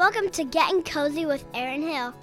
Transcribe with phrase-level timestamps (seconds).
[0.00, 2.14] Welcome to Getting Cozy with Erin Hill.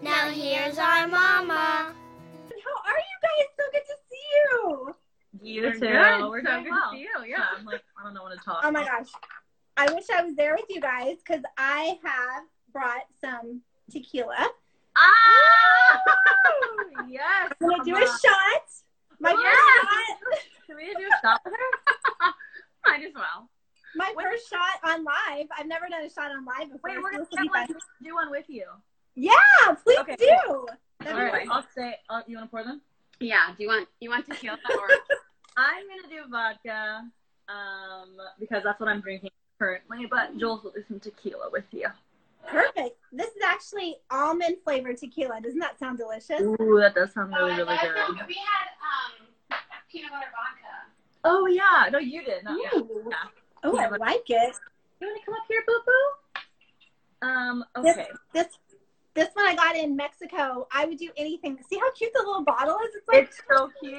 [0.00, 1.92] Now here's our mama.
[1.92, 3.46] How are you guys?
[3.58, 4.94] So good to see you.
[5.42, 5.80] You We're too.
[5.80, 6.28] good.
[6.30, 6.90] We're So doing good well.
[6.92, 7.44] to see you, yeah.
[7.58, 8.62] I'm like, I don't know when to talk.
[8.64, 9.08] Oh my gosh.
[9.76, 13.60] I wish I was there with you guys because I have brought some
[13.90, 14.48] tequila.
[14.96, 16.00] Ah!
[17.10, 17.52] yes.
[17.60, 18.62] I'm gonna do a shot.
[19.20, 19.36] My Yeah.
[19.52, 20.66] first shot.
[20.68, 21.52] Can we do a shot with
[22.20, 22.32] her?
[22.86, 23.50] Might as well.
[23.96, 25.46] My first shot on live.
[25.56, 26.90] I've never done a shot on live before.
[26.90, 27.68] Wait, we're gonna this will be get
[28.02, 28.64] do one with you.
[29.14, 29.32] Yeah,
[29.82, 30.66] please Okay, do.
[31.00, 31.48] That'd All be right.
[31.50, 31.96] I'll say.
[32.10, 32.82] Uh, you want to pour them?
[33.20, 33.54] Yeah.
[33.56, 34.88] Do you want you want tequila or
[35.56, 37.04] I'm gonna do vodka,
[37.48, 40.06] um, because that's what I'm drinking currently.
[40.10, 41.88] But Jules will do some tequila with you.
[42.46, 42.98] Perfect.
[43.12, 45.40] This is actually almond flavored tequila.
[45.40, 46.42] Doesn't that sound delicious?
[46.42, 47.96] Ooh, that does sound really, really good.
[48.28, 49.58] We had um
[49.90, 50.92] peanut butter vodka.
[51.24, 52.44] Oh yeah, no, you did.
[52.44, 52.80] Not yeah.
[53.66, 54.54] Oh, I like it.
[55.00, 57.26] You want to come up here, Boo Boo?
[57.28, 57.64] Um.
[57.76, 58.06] Okay.
[58.32, 58.46] this
[59.14, 60.68] this one I got in Mexico.
[60.70, 61.58] I would do anything.
[61.70, 62.94] See how cute the little bottle is?
[62.94, 63.96] It's like It's so cute.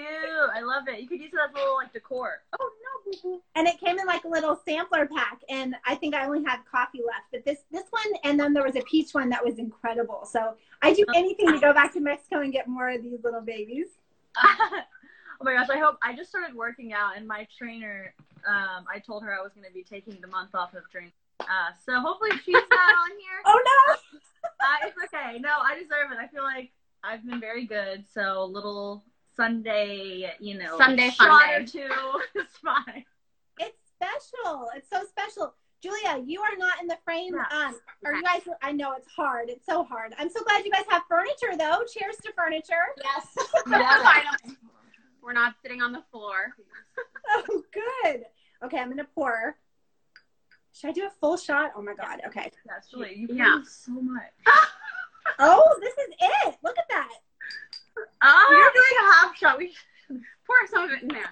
[0.53, 0.99] I love it.
[1.01, 2.43] You could use it as a little like decor.
[2.59, 2.69] Oh
[3.05, 3.41] no, Boo Boo.
[3.55, 6.59] and it came in like a little sampler pack and i think i only have
[6.69, 9.57] coffee left but this this one and then there was a peach one that was
[9.59, 13.19] incredible so i do anything to go back to mexico and get more of these
[13.23, 13.87] little babies
[15.39, 18.13] oh my gosh, I hope I just started working out and my trainer
[18.47, 21.13] um I told her I was gonna be taking the month off of drinking.
[21.41, 22.63] Uh so hopefully she's not
[23.03, 23.41] on here.
[23.45, 23.95] oh no
[24.59, 25.39] Uh, it's okay.
[25.39, 26.17] No, I deserve it.
[26.19, 26.71] I feel like
[27.03, 29.03] I've been very good, so little
[29.35, 31.79] Sunday, you know, Sunday shot fun or two
[32.39, 33.05] is fine.
[33.59, 38.23] it's special it's so special julia you are not in the frame um are you
[38.23, 41.55] guys i know it's hard it's so hard i'm so glad you guys have furniture
[41.57, 43.27] though cheers to furniture Yes.
[43.67, 44.23] Yeah.
[45.27, 46.55] We're not sitting on the floor.
[47.35, 48.23] oh good
[48.63, 49.57] okay i'm gonna pour
[50.71, 52.49] should i do a full shot oh my god okay
[52.89, 53.61] Julie, you Yeah.
[53.67, 54.31] so much.
[55.39, 57.09] oh this is it look at that
[58.49, 59.57] We were doing a half shot.
[59.57, 59.75] We
[60.47, 61.29] pour some of it in there.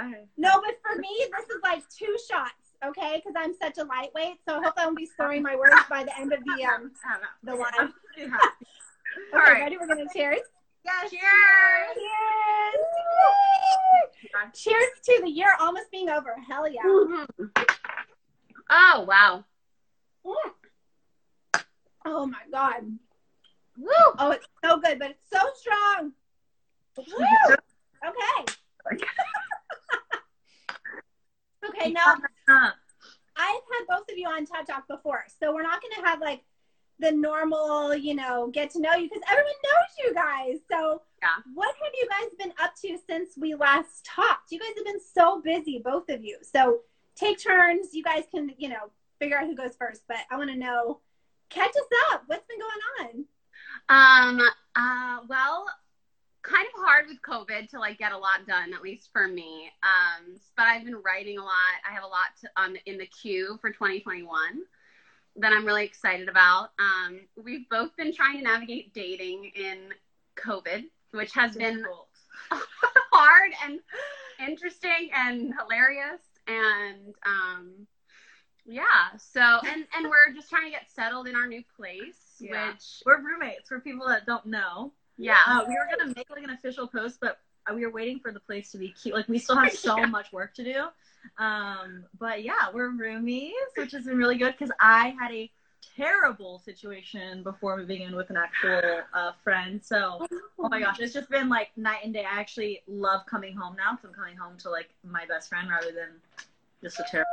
[0.00, 0.26] okay.
[0.36, 3.16] No, but for me, this is like two shots, okay?
[3.16, 6.04] Because I'm such a lightweight, so I hope I won't be slurring my words by
[6.04, 7.52] the end of the um I don't know.
[7.52, 7.72] the live.
[7.78, 8.44] I'm pretty happy.
[8.64, 9.60] Okay, All right.
[9.62, 9.76] ready?
[9.78, 10.40] We're gonna cheers.
[10.84, 11.22] Yes, Cheers.
[14.52, 14.54] Cheers!
[14.54, 16.36] Cheers to the year almost being over.
[16.46, 16.82] Hell yeah!
[16.82, 17.26] Mhm.
[18.70, 19.44] Oh wow.
[20.24, 20.52] Mm.
[22.04, 22.82] Oh my god.
[23.78, 23.88] Woo.
[24.18, 26.12] Oh, it's so good, but it's so strong.
[26.96, 27.04] Woo!
[28.06, 28.44] Okay.
[31.68, 32.16] okay, now
[33.36, 36.20] I've had both of you on Tub Talk before, so we're not going to have
[36.20, 36.44] like
[37.04, 40.58] the normal, you know, get to know you because everyone knows you guys.
[40.70, 41.28] So, Yeah.
[41.54, 44.50] what have you guys been up to since we last talked?
[44.50, 46.38] You guys have been so busy, both of you.
[46.42, 46.80] So,
[47.14, 47.94] take turns.
[47.94, 51.00] You guys can, you know, figure out who goes first, but I want to know,
[51.50, 52.22] catch us up.
[52.26, 53.26] What's been going
[53.88, 54.38] on?
[54.40, 54.40] Um.
[54.74, 55.20] Uh.
[55.28, 55.66] Well,
[56.42, 59.70] kind of hard with COVID to like get a lot done, at least for me.
[59.82, 60.36] Um.
[60.56, 61.74] But I've been writing a lot.
[61.88, 64.62] I have a lot to, um in the queue for 2021
[65.36, 66.70] that I'm really excited about.
[66.78, 67.20] Um.
[67.42, 69.88] We've both been trying to navigate dating in
[70.36, 71.84] COVID, which has been
[73.12, 73.80] hard and
[74.46, 77.86] interesting and hilarious and um
[78.66, 78.84] yeah
[79.16, 82.70] so and and we're just trying to get settled in our new place Yeah.
[82.72, 84.92] which We're roommates for people that don't know.
[85.16, 87.38] yeah Uh, we were gonna make like an official post, but
[87.72, 89.14] we were waiting for the place to be cute.
[89.14, 90.06] Like we still have so Yeah.
[90.06, 90.84] much work to do.
[91.42, 95.50] Um, but yeah, we're roomies, which has been really good because I had a
[95.96, 99.82] terrible situation before moving in with an actual uh, friend.
[99.82, 100.26] So,
[100.58, 102.24] oh my gosh, it's just been like night and day.
[102.24, 105.68] I actually love coming home now because I'm coming home to like my best friend
[105.68, 106.10] rather than
[106.82, 107.30] just a terrible.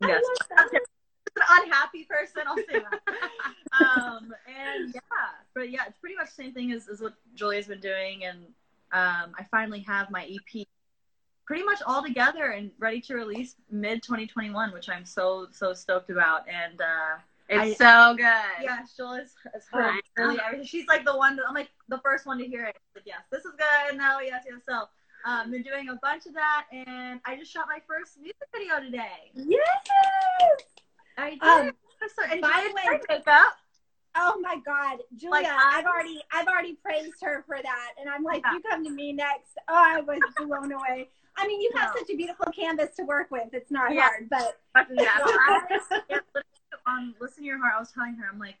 [0.00, 0.22] Yes,
[0.56, 2.42] an unhappy person.
[2.46, 3.00] I'll say that.
[3.84, 5.00] um, and yeah,
[5.54, 8.38] but yeah, it's pretty much the same thing as, as what Julia's been doing, and
[8.92, 10.66] um, I finally have my EP
[11.46, 16.10] pretty much all together and ready to release mid 2021, which I'm so so stoked
[16.10, 16.42] about.
[16.48, 18.24] And uh, it's so good
[18.62, 20.26] yeah, Julia's has heard I know.
[20.28, 20.66] really everything.
[20.66, 21.36] She's like the one.
[21.36, 22.76] That, I'm like the first one to hear it.
[22.94, 23.98] Like, yes, this is good.
[23.98, 24.60] No, yes, yes.
[24.68, 24.84] So.
[25.22, 28.80] Um, been doing a bunch of that, and I just shot my first music video
[28.80, 29.30] today.
[29.34, 29.60] Yes!
[31.18, 31.42] I did.
[31.42, 31.72] Um,
[32.08, 33.52] so, and by the way- makeup.
[34.16, 35.30] Oh my God, Julia!
[35.30, 38.54] Like, I've already, I've already praised her for that, and I'm like, Yeah.
[38.54, 39.52] you come to me next.
[39.68, 41.08] Oh, I was blown away.
[41.36, 42.00] I mean, you have No.
[42.00, 43.52] such a beautiful canvas to work with.
[43.52, 44.02] It's not Yeah.
[44.02, 44.60] hard, but
[44.90, 45.18] yeah.
[46.10, 46.18] yeah,
[46.86, 48.56] on um, Listen to Your Heart, I was telling her, I'm like,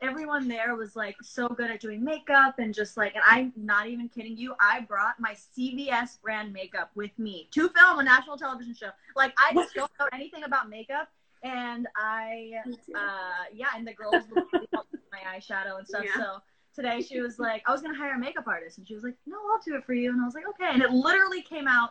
[0.00, 3.88] everyone there was like so good at doing makeup and just like, and I'm not
[3.88, 4.54] even kidding you.
[4.60, 8.90] I brought my CVS brand makeup with me to film a national television show.
[9.14, 11.08] Like, I just don't know anything about makeup.
[11.46, 12.52] And I,
[12.94, 16.04] uh, yeah, and the girls would help with my eyeshadow and stuff.
[16.04, 16.16] Yeah.
[16.16, 16.42] So
[16.74, 19.16] today she was like, I was gonna hire a makeup artist, and she was like,
[19.26, 20.10] No, I'll do it for you.
[20.10, 20.70] And I was like, Okay.
[20.72, 21.90] And it literally came out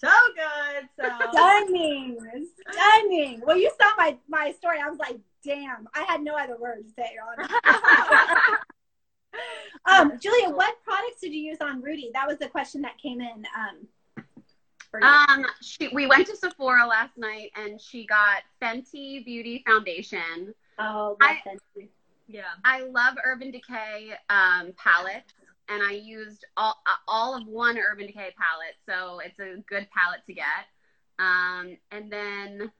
[0.00, 0.88] so good.
[0.98, 2.18] So Stunning,
[2.70, 3.42] stunning.
[3.44, 4.78] Well, you saw my my story.
[4.80, 5.88] I was like, damn.
[5.94, 7.16] I had no other words to say.
[9.84, 12.10] Um, Julia, what products did you use on Rudi?
[12.12, 13.46] That was the question that came in.
[13.56, 13.86] Um.
[14.94, 20.54] Um, she, we went to Sephora last night and she got Fenty Beauty Foundation.
[20.78, 21.88] oh, I- Fenty.
[22.26, 22.42] yeah.
[22.64, 25.34] I love Urban Decay um, palettes,
[25.68, 29.86] and I used all uh, all of one Urban Decay palette, so it's a good
[29.94, 30.66] palette to get.
[31.18, 32.70] Um, and then,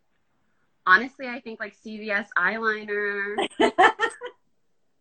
[0.87, 3.37] honestly, I think like CVS eyeliner.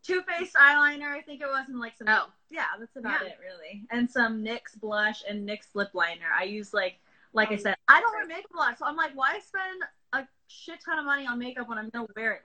[0.07, 2.07] Too Faced eyeliner, I think it was, and like some.
[2.07, 3.27] Oh, Yeah, that's about Yeah.
[3.31, 3.83] it really.
[3.92, 6.27] And some NYX blush and NYX lip liner.
[6.33, 7.00] I use like,
[7.33, 9.83] like I Oh, said, I don't wear makeup a lot, so I'm like, why spend
[10.13, 12.44] a shit ton of money on makeup when I'm gonna wear it?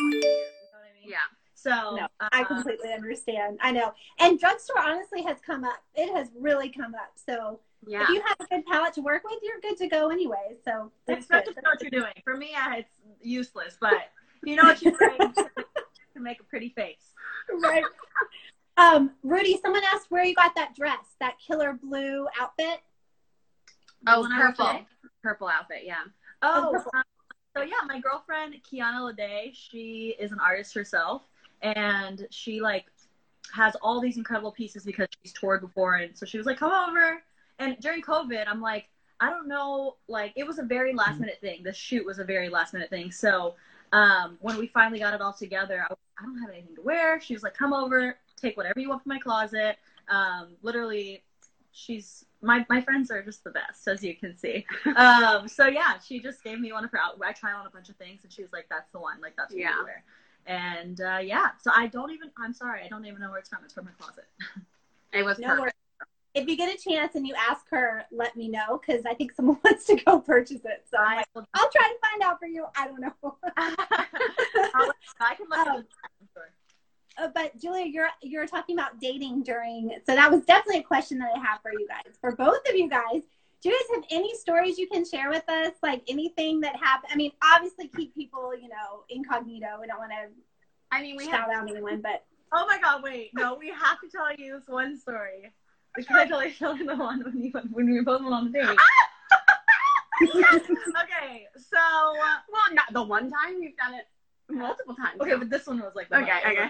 [0.00, 1.10] You know what I mean?
[1.10, 1.16] yeah.
[1.54, 3.58] So No, I uh, completely understand.
[3.60, 3.92] I know.
[4.20, 5.82] And drugstore honestly has come up.
[5.96, 7.14] It has really come up.
[7.16, 8.04] So Yeah.
[8.04, 10.56] if you have a good palette to work with, you're good to go anyway.
[10.64, 11.56] So that's expect good.
[11.64, 12.12] what you're doing.
[12.22, 14.12] For me, I, it's useless, but
[14.44, 15.34] you know what you're doing
[16.16, 17.12] to make a pretty face.
[17.62, 17.84] right.
[18.78, 22.80] Um, Rudi, someone asked where you got that dress, that killer blue outfit.
[24.06, 24.84] Oh, purple.
[25.22, 25.84] Purple outfit.
[25.84, 25.94] Yeah.
[26.42, 27.02] Oh, Oh, um,
[27.56, 31.22] so yeah, my girlfriend Kiana Lede, she is an artist herself,
[31.62, 32.84] and she like
[33.54, 36.72] has all these incredible pieces because she's toured before, and so she was like, "Come
[36.72, 37.22] over."
[37.58, 38.90] And during COVID, I'm like,
[39.20, 41.62] I don't know, like it was a very last minute thing.
[41.62, 43.10] The shoot was a very last minute thing.
[43.10, 43.54] So
[43.92, 46.82] um, when we finally got it all together, I, was, I don't have anything to
[46.82, 47.20] wear.
[47.20, 49.78] She was like, "Come over, take whatever you want from my closet."
[50.08, 51.22] Um, literally,
[51.72, 54.64] she's my my friends are just the best, as you can see
[54.96, 57.18] um, so yeah, she just gave me one of her out.
[57.24, 59.20] I tried on a bunch of things, and she was like, "That's the one.
[59.20, 59.78] Like that's what Yeah.
[59.78, 60.04] you wear."
[60.46, 62.30] And uh, yeah, so I don't even.
[62.38, 63.60] I'm sorry, I don't even know where it's from.
[63.64, 64.26] It's from her closet.
[65.12, 65.76] It was No perfect.
[66.36, 69.32] If you get a chance and you ask her, let me know because I think
[69.32, 70.84] someone wants to go purchase it.
[70.90, 72.66] So I, will, try to find out for you.
[72.76, 73.12] I don't know.
[73.56, 74.92] I'll,
[75.34, 75.66] can look.
[75.66, 75.84] Um.
[77.18, 79.98] Uh, but Julia, you're you're talking about dating during.
[80.06, 82.14] So that was definitely a question that I have for you guys.
[82.20, 83.22] For both of you guys,
[83.62, 85.72] do you guys have any stories you can share with us?
[85.82, 87.12] Like anything that happened?
[87.12, 89.78] I mean, obviously keep people, you know, incognito.
[89.80, 90.28] We don't want to
[90.92, 94.00] I mean, we shout have out anyone, but Oh my god, wait, no, we have
[94.00, 95.52] to tell you this one story.
[96.04, 96.28] Can
[96.62, 98.78] on the one when you when we both went on the date?
[100.22, 101.76] okay, so
[102.52, 104.06] well, not the one time we've done it
[104.48, 105.20] multiple times.
[105.20, 106.52] okay, but this one was like the Okay, one.
[106.52, 106.68] okay.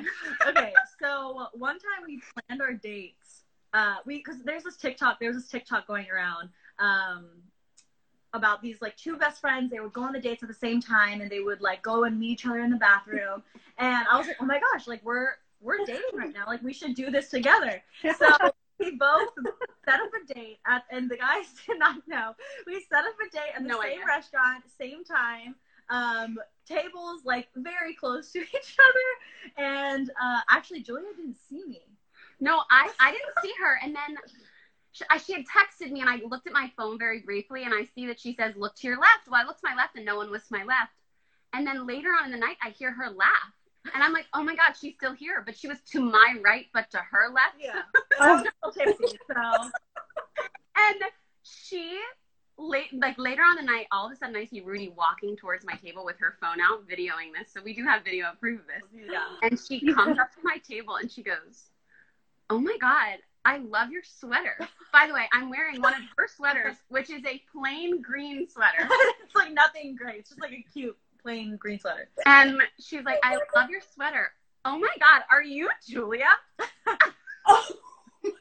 [0.48, 3.42] okay, so one time we planned our dates.
[3.72, 6.48] Uh, we because there's this TikTok, there's this TikTok going around
[6.78, 7.26] um,
[8.32, 9.70] about these like two best friends.
[9.70, 12.04] They would go on the dates at the same time, and they would like go
[12.04, 13.42] and meet each other in the bathroom.
[13.78, 15.30] And I was like, oh my gosh, like we're
[15.60, 16.44] we're dating right now.
[16.46, 17.82] Like we should do this together.
[18.18, 18.28] So
[18.86, 19.28] we both
[19.84, 22.34] set up a date at, and the guys did not know.
[22.66, 24.06] We set up a date at the No same idea.
[24.06, 25.54] restaurant, same time.
[25.88, 31.82] Um, tables like very close to each other, and uh, actually Julia didn't see me.
[32.40, 33.78] No, I, I didn't see her.
[33.82, 34.16] And then
[34.92, 37.72] she, I, she had texted me, and I looked at my phone very briefly, and
[37.72, 39.28] I see that she says, Look to your left.
[39.30, 40.92] Well, I looked to my left, and no one was to my left.
[41.52, 43.54] And then later on in the night, I hear her laugh.
[43.94, 45.42] And I'm like, Oh my God, she's still here.
[45.44, 47.56] But she was to my right, but to her left.
[47.60, 47.82] Yeah,
[48.20, 48.24] Oh.
[48.24, 49.70] I was a little tipsy, so
[50.76, 51.02] And
[51.42, 51.98] she,
[52.58, 55.64] late, like later on the night, all of a sudden I see Rudi walking towards
[55.64, 57.52] my table with her phone out, videoing this.
[57.52, 58.82] So we do have video proof of this.
[59.10, 59.24] yeah.
[59.42, 61.70] And she comes up to my table and she goes,
[62.50, 64.56] Oh my God, I love your sweater.
[64.92, 68.88] By the way, I'm wearing one of her sweaters, which is a plain green sweater.
[69.24, 70.20] it's like nothing great.
[70.20, 70.96] It's just like a cute
[71.26, 72.08] plain green sweater.
[72.24, 74.30] And she's like, I love your sweater.
[74.64, 76.28] Oh my God, are you Julia?
[77.48, 77.66] oh,
[78.24, 78.32] I'm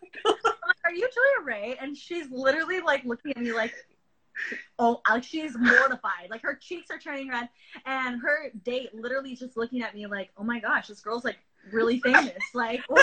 [0.43, 1.77] like, Are you Julia Rae?
[1.81, 3.73] And she's literally like looking at me like,
[4.77, 6.29] oh, like she's mortified.
[6.29, 7.49] Like her cheeks are turning red,
[7.87, 11.39] and her date literally just looking at me like, oh my gosh, this girl's like
[11.71, 12.33] really famous.
[12.53, 12.99] Like, and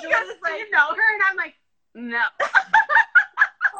[0.00, 1.14] Julia's goes, just Do like, you know her?
[1.14, 1.54] And I'm like,
[1.96, 2.22] No.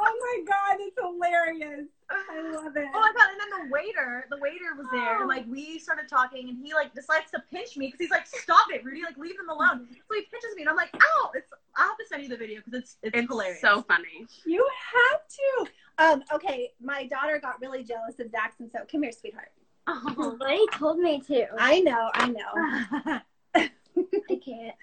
[0.03, 1.87] Oh my God, it's hilarious.
[2.11, 2.87] I love it.
[2.95, 3.29] Oh my god!
[3.31, 6.73] And then the waiter, the waiter was there, and like we started talking, and he
[6.73, 9.03] like decides to pinch me because he's like, "Stop it, Rudi!
[9.03, 11.99] Like leave them alone." So he pinches me, and I'm like, "Ow!" It's I'll have
[11.99, 13.61] to send you the video because it's, it's It's hilarious.
[13.61, 14.27] so funny.
[14.47, 15.71] You have to.
[16.03, 19.53] Um, okay, my daughter got really jealous of Dax, and so come here, sweetheart.
[19.87, 20.37] Oh.
[20.39, 21.47] Buddy told me to.
[21.59, 23.21] I know, I know.
[23.55, 24.75] I can't.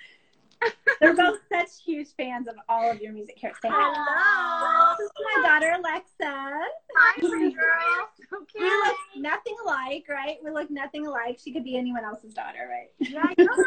[1.00, 3.36] They're both such huge fans of all of your music.
[3.38, 3.70] Here, say.
[3.72, 4.96] Hello.
[4.98, 6.60] This is my daughter Alexa.
[6.96, 8.10] Hi, pretty girl.
[8.30, 10.38] So nothing alike, right?
[10.44, 11.40] We look nothing alike.
[11.44, 12.90] She could be anyone else's daughter, right?
[13.00, 13.58] Yeah, you have,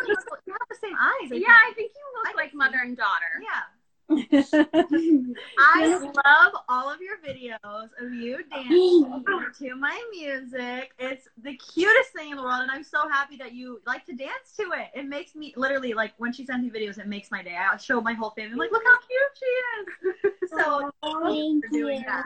[0.47, 1.30] you have the same eyes.
[1.30, 1.49] I Yeah, think.
[1.49, 3.40] I think you look I like mother and daughter.
[3.40, 3.62] Yeah.
[5.59, 9.25] I love all of your videos of you dancing
[9.59, 10.93] to my music.
[10.99, 14.14] It's the cutest thing in the world, and I'm so happy that you like to
[14.14, 14.88] dance to it.
[14.95, 17.57] It makes me literally like when she sends me videos, it makes my day.
[17.57, 20.50] I show my whole family, like, look how cute she is.
[20.50, 22.07] so Thank for doing you.
[22.07, 22.25] that.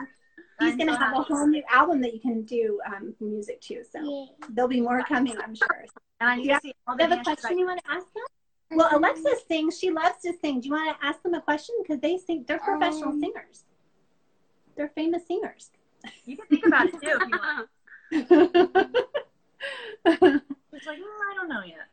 [0.59, 3.61] He's I'm gonna so have a whole new album that you can do um, music
[3.61, 3.83] to.
[3.83, 5.85] So there'll be more coming, I'm sure.
[6.19, 6.55] And I need Yeah.
[6.55, 8.23] to see all the you have a question you want to ask them?
[8.75, 9.77] Well, Alexa sings.
[9.79, 10.59] She loves to sing.
[10.61, 11.75] Do you want to ask them a question?
[11.81, 12.43] Because they sing.
[12.47, 13.63] They're professional Um, singers.
[14.75, 15.71] They're famous singers.
[16.25, 18.91] You can think about it too if you want.
[20.07, 21.87] It's like, mm, I don't know yet.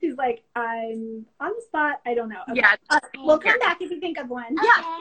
[0.00, 2.00] She's like, I'm on the spot.
[2.06, 2.40] I don't know.
[2.48, 2.60] Okay.
[2.60, 2.76] Yeah.
[2.88, 4.56] Uh, we'll come back if you think of one.
[4.62, 5.00] Yeah.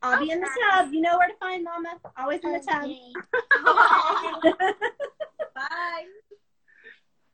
[0.00, 0.92] I'll be in the tub.
[0.92, 1.98] You know where to find Mama.
[2.16, 2.88] Always in the tub.
[5.54, 6.04] Bye.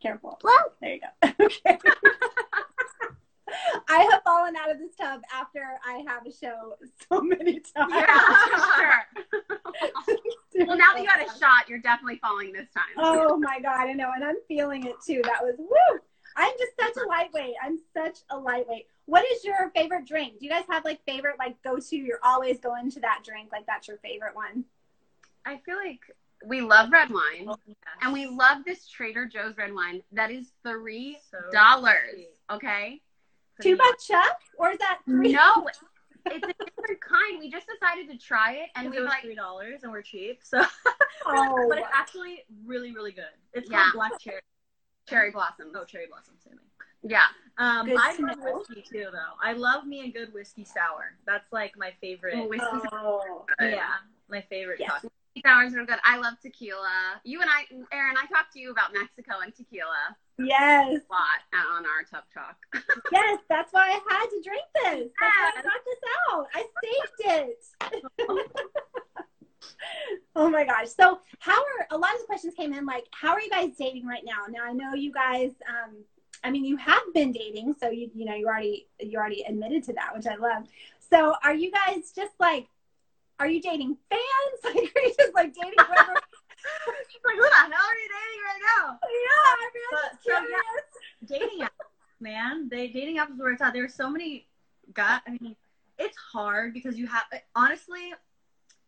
[0.03, 0.39] Careful.
[0.43, 1.29] Well- There you go.
[1.45, 1.79] Okay.
[3.89, 6.75] I have fallen out of this tub after I have a show
[7.11, 7.93] so many times.
[7.95, 10.17] Yeah, sure.
[10.57, 12.85] Well, now that you had a shot, you're definitely falling this time.
[12.97, 15.21] Oh my god, I know, and I'm feeling it too.
[15.25, 15.99] That was woo.
[16.37, 17.55] I'm just such a lightweight.
[17.63, 18.87] I'm such a lightweight.
[19.07, 20.39] What is your favorite drink?
[20.39, 21.97] Do you guys have like favorite like go to?
[21.97, 23.49] You're always going to that drink.
[23.51, 24.65] Like that's your favorite one.
[25.45, 26.01] I feel like
[26.47, 27.77] we love red wine, Oh, yes.
[28.03, 31.19] and we love this Trader Joe's red wine that is three
[31.53, 32.29] dollars sweet.
[32.53, 33.01] Okay.
[33.63, 35.33] Two buck chuck, or is that three?
[35.33, 35.67] No,
[36.27, 37.39] it's a different kind.
[37.39, 39.81] We just decided to try it, and and we it were was like, three dollars,
[39.83, 40.41] and we're cheap.
[40.43, 40.61] So,
[41.27, 43.25] Oh, but it's actually really, really good.
[43.53, 43.83] It's Yeah.
[43.85, 44.41] called black cherry.
[45.09, 45.71] cherry blossom.
[45.75, 46.59] Oh, cherry blossom, same.
[47.03, 47.27] Yeah.
[47.59, 48.53] Um, Good I to love know.
[48.59, 49.35] whiskey too, though.
[49.43, 51.17] I love me a good whiskey sour.
[51.27, 52.35] That's like my favorite.
[52.37, 53.45] Oh, whiskey oh.
[53.61, 53.95] yeah,
[54.29, 54.91] my favorite Yes.
[54.91, 55.11] cocktail.
[55.45, 55.99] sours are good.
[56.05, 57.21] I love tequila.
[57.25, 61.77] You and I, Erin, I talked to you about Mexico and tequila Yes, a lot
[61.77, 62.57] on our Tub Talk.
[63.13, 63.39] yes.
[63.49, 65.11] That's why I had to drink this.
[65.21, 65.99] That's why I brought this
[66.31, 66.47] out.
[66.55, 67.51] I saved
[68.29, 68.65] it.
[70.37, 70.89] oh my gosh.
[70.89, 73.71] So, how are a lot of the questions came in like, how are you guys
[73.79, 74.47] dating right now?
[74.51, 75.53] Now, I know you guys.
[75.69, 75.97] Um,
[76.43, 79.85] I mean, you have been dating, so you you know you already you already admitted
[79.85, 80.65] to that, which I love.
[81.11, 82.67] So, are you guys just like,
[83.39, 84.21] are you dating fans?
[84.65, 86.15] Like, are you just like dating whoever?
[87.11, 88.99] She's like, who the hell are you dating right now?
[89.03, 91.39] yeah, I'm But- so, yeah.
[91.39, 91.87] dating apps,
[92.21, 92.69] man.
[92.69, 93.73] They dating apps is where it's at.
[93.73, 94.47] There's so many
[94.93, 95.21] guys.
[95.27, 95.57] I mean,
[95.99, 98.15] it's hard because you have honestly,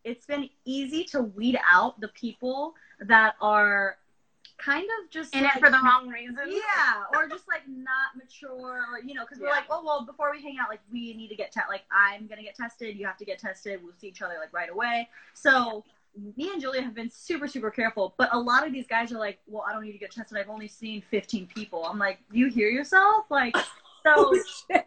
[0.03, 3.97] it's been easy to weed out the people that are
[4.57, 6.39] kind of just In like, it for the wrong reasons.
[6.47, 10.31] Yeah, or just like not mature, or you know, because we're like, oh well, before
[10.31, 11.69] we hang out, like we need to get tested.
[11.69, 14.51] like I'm gonna get tested, you have to get tested, we'll see each other like
[14.53, 15.09] right away.
[15.33, 15.83] So
[16.35, 19.19] me and Julia have been super super careful, but a lot of these guys are
[19.19, 20.37] like, well, I don't need to get tested.
[20.37, 21.85] I've only seen 15 people.
[21.85, 23.25] I'm like, do you hear yourself?
[23.29, 23.55] Like,
[24.03, 24.85] so Oh, shit.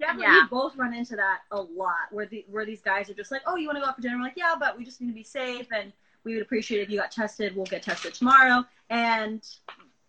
[0.00, 0.42] definitely Yeah.
[0.42, 3.42] we both run into that a lot, where the where these guys are just like,
[3.46, 4.16] oh, you want to go out for dinner?
[4.16, 5.92] We're like, yeah, but we just need to be safe and.
[6.24, 7.56] We would appreciate if you got tested.
[7.56, 8.64] We'll get tested tomorrow.
[8.90, 9.42] And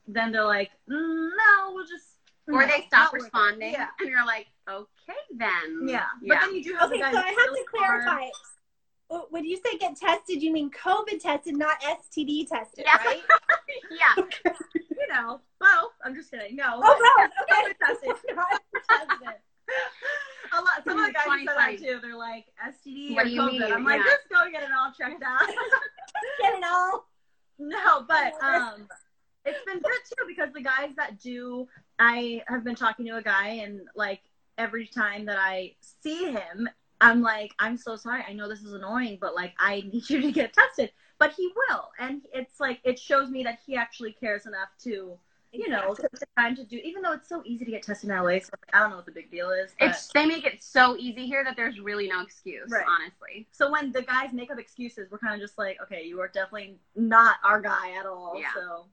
[0.08, 2.06] then they're like, mm, no, we'll just
[2.48, 3.88] Or no, they stop responding, Yeah.
[4.00, 5.88] and you're like, okay then.
[5.88, 6.04] Yeah.
[6.22, 6.40] But Yeah.
[6.42, 8.12] then you do have Okay, the guys so I have to clarify.
[8.12, 8.32] W-
[9.30, 12.98] When you say get tested, you mean COVID tested, not STD tested, Yeah.
[13.06, 13.22] right?
[13.92, 14.24] yeah.
[14.24, 16.56] are, you know, well, I'm just kidding.
[16.56, 16.82] No.
[16.84, 17.44] Oh, but- no.
[17.44, 17.74] Okay.
[17.74, 18.28] COVID tested.
[18.90, 19.36] tested.
[20.54, 20.84] A lot.
[20.86, 22.00] Some of the guys said that too.
[22.02, 22.46] They're like
[22.86, 23.52] STD What or do you COVID.
[23.52, 23.64] mean?
[23.74, 24.04] I'm like, Yeah.
[24.04, 25.48] just go get it all checked out.
[26.42, 27.06] Get it all.
[27.60, 28.88] No, but um,
[29.46, 31.68] it's been good too because the guys that do,
[32.00, 34.22] I have been talking to a guy and like
[34.58, 36.70] every time that I see him,
[37.04, 38.24] I'm like, I'm so sorry.
[38.28, 40.92] I know this is annoying, but like I need you to get tested.
[41.20, 45.18] But he will, and it's like it shows me that he actually cares enough to,
[45.54, 46.78] you know, take the time to do.
[46.84, 49.06] Even though it's so easy to get tested in LA, so I don't know what
[49.06, 49.72] the big deal is.
[49.80, 52.86] But, It's they make it so easy here that there's really no excuse, Right.
[52.88, 53.48] honestly.
[53.52, 56.28] so when the guys make up excuses, we're kind of just like, okay, you are
[56.28, 58.34] definitely not our guy at all.
[58.38, 58.48] Yeah.
[58.56, 58.86] So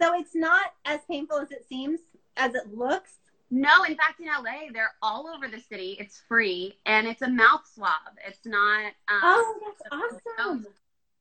[0.00, 2.00] So it's not as painful as it seems,
[2.36, 3.12] as it looks.
[3.50, 5.96] No, in fact, in LA, they're all over the city.
[6.00, 8.18] It's free, and it's a mouth swab.
[8.26, 8.86] It's not.
[9.08, 9.82] Um, Oh, that's
[10.38, 10.66] awesome.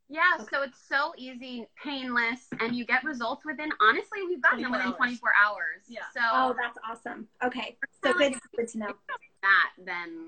[0.08, 3.70] Yeah, so it's so easy, painless, and you get results within.
[3.82, 4.98] Honestly, we've gotten them within hours.
[4.98, 5.82] 24 hours.
[5.88, 6.02] Yeah.
[6.14, 7.28] So Oh, that's awesome.
[7.44, 8.96] Okay, so good, good to know.
[9.42, 10.28] that then,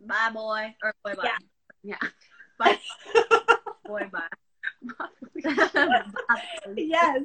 [0.00, 1.30] bye, boy, or boy, bye.
[1.82, 1.96] Yeah.
[2.02, 2.08] yeah.
[2.58, 2.78] Bye.
[3.84, 4.28] boy, bye.
[6.74, 7.22] Yes,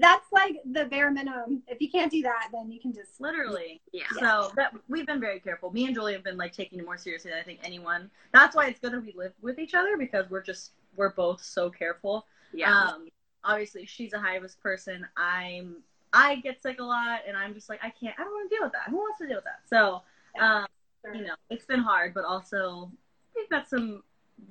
[0.00, 1.62] that's like the bare minimum.
[1.66, 3.20] If you can't do that, then you can just.
[3.20, 3.80] Literally.
[3.92, 4.04] Yeah.
[4.18, 5.70] So that we've been very careful.
[5.72, 8.10] Me and Julie have been like taking it more seriously than I think anyone.
[8.32, 11.42] That's why it's good that we live with each other because we're just we're both
[11.42, 12.26] so careful.
[12.52, 12.72] Yeah.
[12.72, 13.08] Um,
[13.44, 15.06] obviously she's a high risk person.
[15.16, 15.76] I'm
[16.12, 18.14] I get sick a lot, and I'm just like I can't.
[18.18, 18.90] I don't want to deal with that.
[18.90, 19.60] Who wants to deal with that?
[19.68, 20.02] So,
[20.40, 20.66] um,
[21.04, 21.14] Sure.
[21.14, 22.90] you know, it's been hard, but also
[23.36, 24.02] we've got some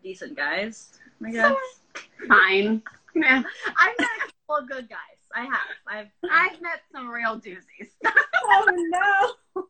[0.02, 1.00] decent guys.
[1.26, 1.56] I guess
[2.28, 2.82] Fine.
[3.16, 3.42] Yeah.
[3.76, 5.17] I've met a couple of good guys.
[5.36, 5.58] I have.
[5.88, 6.08] I've.
[6.32, 7.90] I've met some real doozies.
[8.06, 9.64] oh no.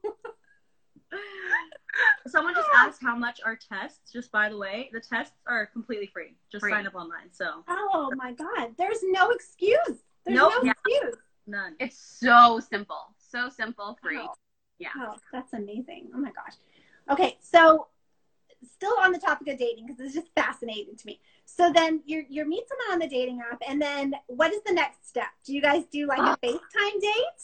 [2.28, 4.12] Someone just asked how much are tests.
[4.12, 6.36] Just by the way, the tests are completely free.
[6.52, 6.72] Just Free.
[6.72, 7.32] sign up online.
[7.32, 8.72] So Oh my god.
[8.78, 9.80] There's no excuse.
[10.26, 10.54] There's Nope.
[10.58, 10.72] no Yeah.
[10.86, 11.16] excuse.
[11.48, 11.76] none.
[11.80, 13.14] It's so simple.
[13.18, 14.20] So simple, free.
[14.22, 14.34] Oh.
[14.80, 14.90] Yeah.
[14.98, 16.10] Oh, that's amazing.
[16.14, 16.54] Oh my gosh.
[17.10, 17.88] Okay, so
[18.74, 21.20] still on the topic of dating because it's just fascinating to me.
[21.50, 24.74] So then you you meet someone on the dating app, and then what is the
[24.74, 25.30] next step?
[25.46, 27.42] Do you guys do like a uh, FaceTime date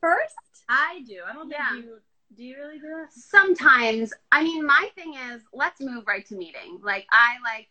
[0.00, 0.34] first?
[0.68, 1.20] I do.
[1.26, 1.76] I don't think Yeah.
[1.76, 1.98] you.
[2.36, 3.10] Do you really do that?
[3.10, 6.78] Sometimes, I mean, my thing is, let's move right to meeting.
[6.82, 7.68] Like, I like,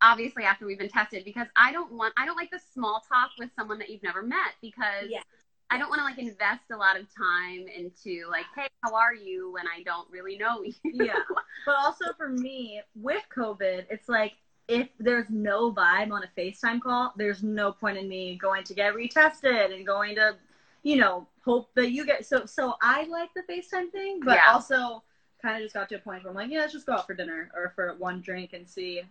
[0.00, 3.30] obviously, after we've been tested, because I don't want, I don't like the small talk
[3.40, 5.22] with someone that you've never met because Yeah.
[5.68, 9.12] I don't want to like invest a lot of time into like, hey, how are
[9.14, 10.72] you when I don't really know you.
[10.84, 11.14] yeah.
[11.66, 14.34] But also for me, with COVID, it's like
[14.68, 18.74] if there's no vibe on a FaceTime call, there's no point in me going to
[18.74, 20.36] get retested and going to,
[20.82, 24.52] you know, hope that you get so so I like the FaceTime thing, but Yeah.
[24.52, 25.02] also
[25.40, 27.06] kind of just got to a point where I'm like, yeah, let's just go out
[27.06, 29.02] for dinner or for one drink and see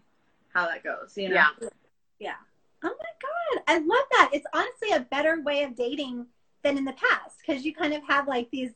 [0.53, 1.35] how that goes, you know?
[1.35, 1.69] Yeah.
[2.19, 2.35] Yeah.
[2.83, 4.29] Oh my god, I love that.
[4.33, 6.25] It's honestly a better way of dating
[6.63, 8.71] than in the past because you kind of have like these.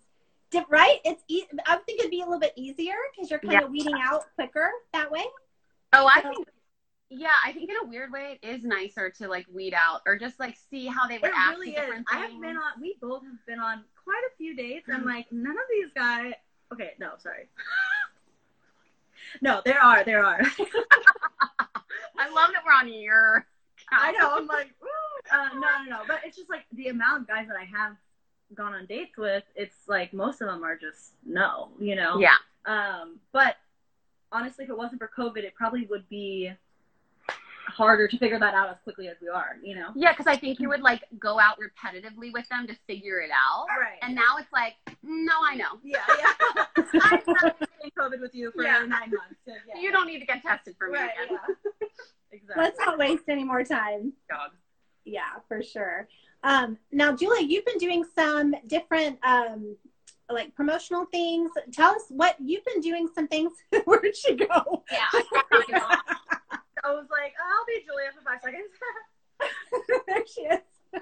[0.51, 0.99] diff- Right?
[1.05, 1.23] It's.
[1.27, 3.65] E- I would think it'd be a little bit easier because you're kind Yeah.
[3.65, 5.23] of weeding out quicker that way.
[5.93, 6.47] Oh, I So- think,
[7.09, 10.17] yeah, I think in a weird way, it is nicer to like weed out or
[10.17, 12.05] just like see how they would It act really is.
[12.11, 12.79] I have been on.
[12.81, 15.07] We both have been on quite a few dates, and Mhm.
[15.07, 16.33] like none of these guys.
[16.71, 17.49] Okay, no, sorry.
[19.41, 20.39] no, there are, there are.
[22.17, 23.45] I love that we're on your.
[23.91, 24.37] I know.
[24.37, 24.73] I'm like,
[25.31, 26.01] Uh, no, no, no.
[26.07, 27.95] But it's just like the amount of guys that I have
[28.53, 29.43] gone on dates with.
[29.55, 32.19] It's like most of them are just no, you know.
[32.19, 32.35] Yeah.
[32.65, 33.55] Um, but
[34.31, 36.51] honestly, if it wasn't for COVID, it probably would be
[37.69, 39.57] harder to figure that out as quickly as we are.
[39.63, 39.89] You know.
[39.95, 43.29] Yeah, because I think you would like go out repetitively with them to figure it
[43.31, 43.67] out.
[43.69, 43.97] Right.
[44.01, 45.79] And now it's like, no, I know.
[45.83, 46.83] yeah, yeah.
[47.03, 48.79] I've been in COVID with you for Yeah.
[48.79, 49.35] nine months.
[49.45, 49.81] so yeah.
[49.81, 51.37] You don't need to get tested for me Right, again.
[51.81, 51.87] yeah.
[52.31, 52.63] exactly.
[52.63, 54.13] Let's not waste any more time.
[54.29, 54.51] Dog.
[55.05, 56.07] Yeah, for sure.
[56.43, 59.75] Um, now, Julia, you've been doing some different um,
[60.31, 61.51] like promotional things.
[61.73, 63.07] Tell us what you've been doing.
[63.13, 63.51] Some things.
[63.85, 64.83] Where'd she go?
[64.91, 65.21] Yeah.
[66.83, 68.69] I was like, oh, I'll be Julia for five seconds.
[70.07, 71.01] there she is.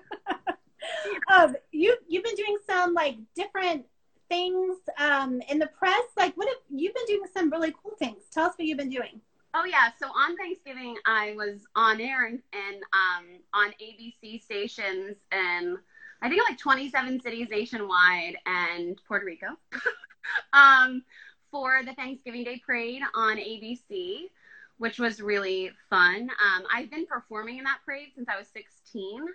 [1.34, 3.86] um, you you've been doing some like different
[4.30, 6.04] things um, in the press.
[6.18, 7.24] Like, what have you've been doing?
[7.34, 8.24] Some really cool things.
[8.32, 9.22] Tell us what you've been doing.
[9.54, 15.16] Oh yeah, so on Thanksgiving I was on air and, and um, on ABC stations
[15.32, 15.78] and
[16.22, 19.48] I think like 27 cities nationwide and Puerto Rico
[20.54, 21.04] um,
[21.50, 24.30] for the Thanksgiving Day Parade on ABC,
[24.78, 26.30] which was really fun.
[26.30, 29.26] Um, I've been performing in that parade since I was 16.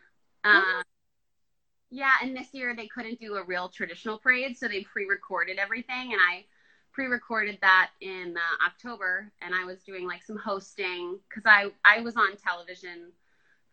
[0.44, 0.83] Um,
[1.90, 6.12] yeah, and this year they couldn't do a real traditional parade, so they pre-recorded everything,
[6.12, 6.44] and I
[6.92, 12.00] pre-recorded that in uh, October, and I was doing like some hosting because I I
[12.00, 13.12] was on television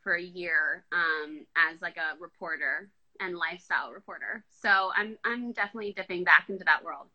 [0.02, 4.44] for a year um, as like a reporter and lifestyle reporter.
[4.50, 7.08] So I'm I'm definitely dipping back into that world.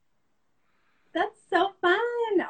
[1.14, 1.98] That's so fun.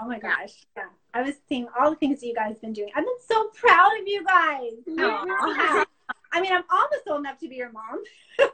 [0.00, 0.66] Oh my gosh.
[0.76, 0.84] Yeah.
[1.12, 2.90] I was seeing all the things that you guys have been doing.
[2.96, 4.72] I've been so proud of you guys.
[4.86, 5.86] Really.
[6.32, 8.02] I mean, I'm almost old enough to be your mom.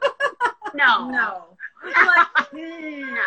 [0.73, 1.57] No, No.
[1.83, 3.21] Like, no.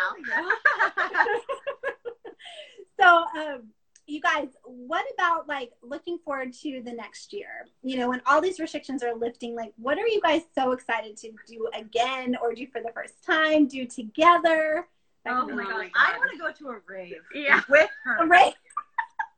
[2.99, 3.63] so, um,
[4.07, 7.67] you guys, what about like looking forward to the next year?
[7.83, 11.17] You know, when all these restrictions are lifting, like what are you guys so excited
[11.19, 14.87] to do again or do for the first time, do together?
[15.27, 15.65] Oh Oh my.
[15.65, 15.91] God.
[15.95, 17.63] I want to go to a rave Yeah.
[17.69, 18.27] with her.
[18.27, 18.55] Right?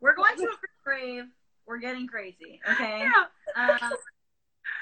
[0.01, 1.25] We're going to a rave.
[1.66, 2.61] We're getting crazy.
[2.70, 3.01] Okay.
[3.01, 3.25] Yeah.
[3.81, 3.92] Um,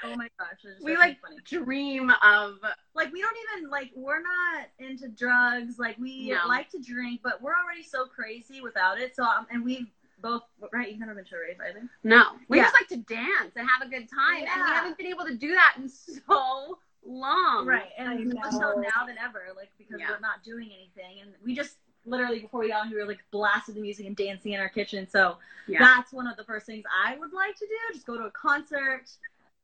[0.03, 0.57] oh my gosh.
[0.83, 1.37] We like funny.
[1.45, 2.55] dream of
[2.93, 6.47] like we don't even like we're not into drugs like we No.
[6.47, 9.87] like to drink but we're already so crazy without it so um, and we've
[10.21, 10.41] both
[10.73, 12.23] right you've never been to a rave either no.
[12.49, 12.63] We Yeah.
[12.65, 15.35] just like to dance and have a good time, and we haven't been able to
[15.35, 17.65] do that in so long.
[17.67, 20.11] right I and more so now than ever like because Yeah.
[20.11, 23.23] we're not doing anything and we just literally before we got on we were like
[23.31, 25.79] blasted the music and dancing in our kitchen so Yeah.
[25.79, 28.31] that's one of the first things i would like to do just go to a
[28.31, 29.05] concert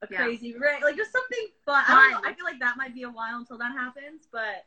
[0.01, 0.17] a Yeah.
[0.17, 3.03] crazy rave like just something fun, I, don't know, I feel like that might be
[3.03, 4.65] a while until that happens but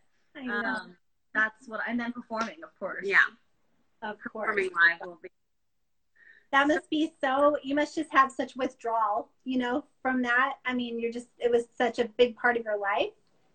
[0.49, 0.97] um
[1.33, 3.19] that's what I, and then performing of course yeah.
[4.03, 4.47] of course.
[4.47, 5.29] Performing live will be.
[6.53, 7.57] That must be so.
[7.65, 10.55] You must just have such withdrawal, you know, from that.
[10.65, 11.27] I mean, you're just.
[11.39, 13.11] It was such a big part of your life,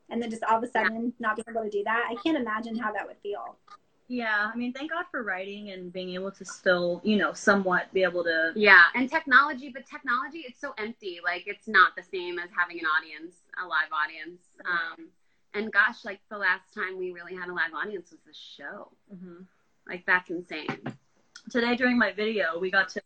[0.10, 2.08] and then just all of a sudden not being able to do that.
[2.10, 3.56] I can't imagine how that would feel.
[4.08, 7.94] Yeah, I mean, thank God for writing and being able to still, you know, somewhat
[7.94, 8.52] be able to.
[8.56, 11.20] Yeah, and technology, but technology, it's so empty.
[11.24, 14.42] Like it's not the same as having an audience, a live audience.
[14.66, 15.10] Um,
[15.54, 18.92] and gosh, like the last time we really had a live audience was the show.
[19.14, 19.46] Mhm.
[19.88, 20.82] Like that's insane.
[21.52, 23.02] Today during my video, we got to.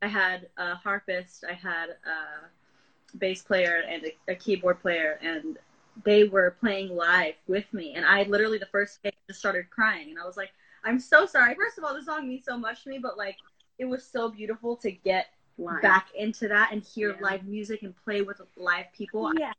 [0.00, 5.58] I had a harpist, I had a bass player, and a, a keyboard player, and
[6.04, 7.94] they were playing live with me.
[7.94, 10.50] And I literally the first day just started crying, and I was like,
[10.84, 13.36] "I'm so sorry." First of all, the song means so much to me, but like,
[13.78, 15.26] it was so beautiful to get
[15.58, 15.82] Live.
[15.82, 17.20] back into that and hear Yeah.
[17.20, 19.26] live music and play with live people.
[19.26, 19.52] I Yeah.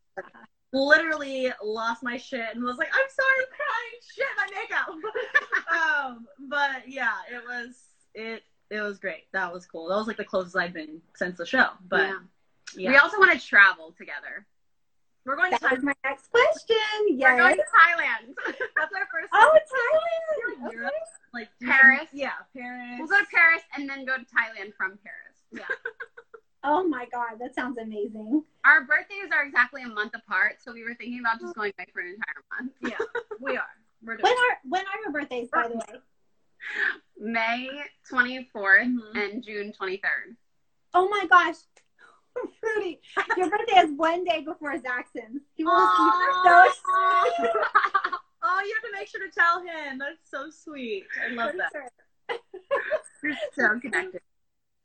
[0.72, 6.08] literally lost my shit and was like, I'm sorry, I'm crying, shit, my makeup.
[6.08, 7.84] um, but yeah, it was
[8.16, 9.26] it it was great.
[9.34, 9.88] That was cool.
[9.90, 11.70] That was like the closest I've been since the show.
[11.90, 12.20] But Yeah.
[12.76, 14.46] yeah, We also want to travel together.
[15.26, 15.84] We're going to That was Thailand.
[15.84, 16.76] my next question.
[17.10, 18.34] We're going to Thailand.
[18.78, 19.30] That's our first.
[19.34, 20.72] Oh, like, Thailand.
[20.74, 20.92] Europe,
[21.34, 22.10] like Paris.
[22.12, 22.96] some- yeah, Paris.
[23.00, 25.38] we'll go to Paris and then go to Thailand from Paris.
[25.52, 25.64] Yeah.
[26.66, 28.42] Oh my God, that sounds amazing.
[28.64, 31.88] Our birthdays are exactly a month apart, so we were thinking about just going away
[31.92, 32.72] for an entire month.
[32.82, 33.06] Yeah,
[33.42, 33.66] we are.
[34.02, 34.24] We're doing.
[34.24, 36.00] When are when are your birthdays, by the way?
[37.20, 37.70] May
[38.10, 39.16] 24th Mhm.
[39.16, 40.38] and June 23rd.
[40.94, 41.56] Oh my gosh.
[42.64, 43.00] Fruity,
[43.38, 45.42] your birthday is one day before Zaxxon's.
[45.56, 47.50] He was so sweet.
[48.44, 49.98] oh, you have to make sure to tell him.
[49.98, 51.06] That's so sweet.
[51.30, 52.40] I love that.
[53.22, 54.22] We're so connected.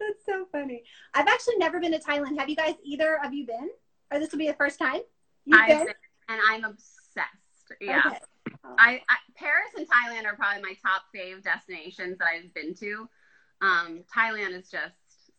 [0.01, 0.83] That's so funny.
[1.15, 2.39] I've actually never been to Thailand.
[2.39, 3.71] Have you guys either of you been?
[4.11, 5.01] Or this will be the first time?
[5.45, 5.87] You've I've been?
[5.87, 5.95] been,
[6.29, 7.27] and I'm obsessed.
[7.81, 8.03] Yeah.
[8.07, 8.19] Okay.
[8.79, 13.09] I, I Paris and Thailand are probably my top fave destinations that I've been to.
[13.61, 14.95] Um, Thailand is just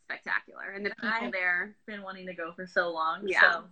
[0.09, 1.75] spectacular, and the people I- there.
[1.85, 3.27] Been wanting to go for so long.
[3.27, 3.39] Yeah.
[3.51, 3.63] So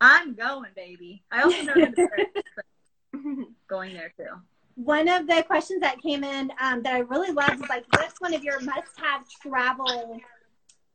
[0.00, 1.22] I'm going, baby.
[1.30, 1.74] I also know
[3.68, 4.26] going there too.
[4.74, 8.20] One of the questions that came in um, that I really loved is like, what's
[8.20, 10.20] one of your must-have travel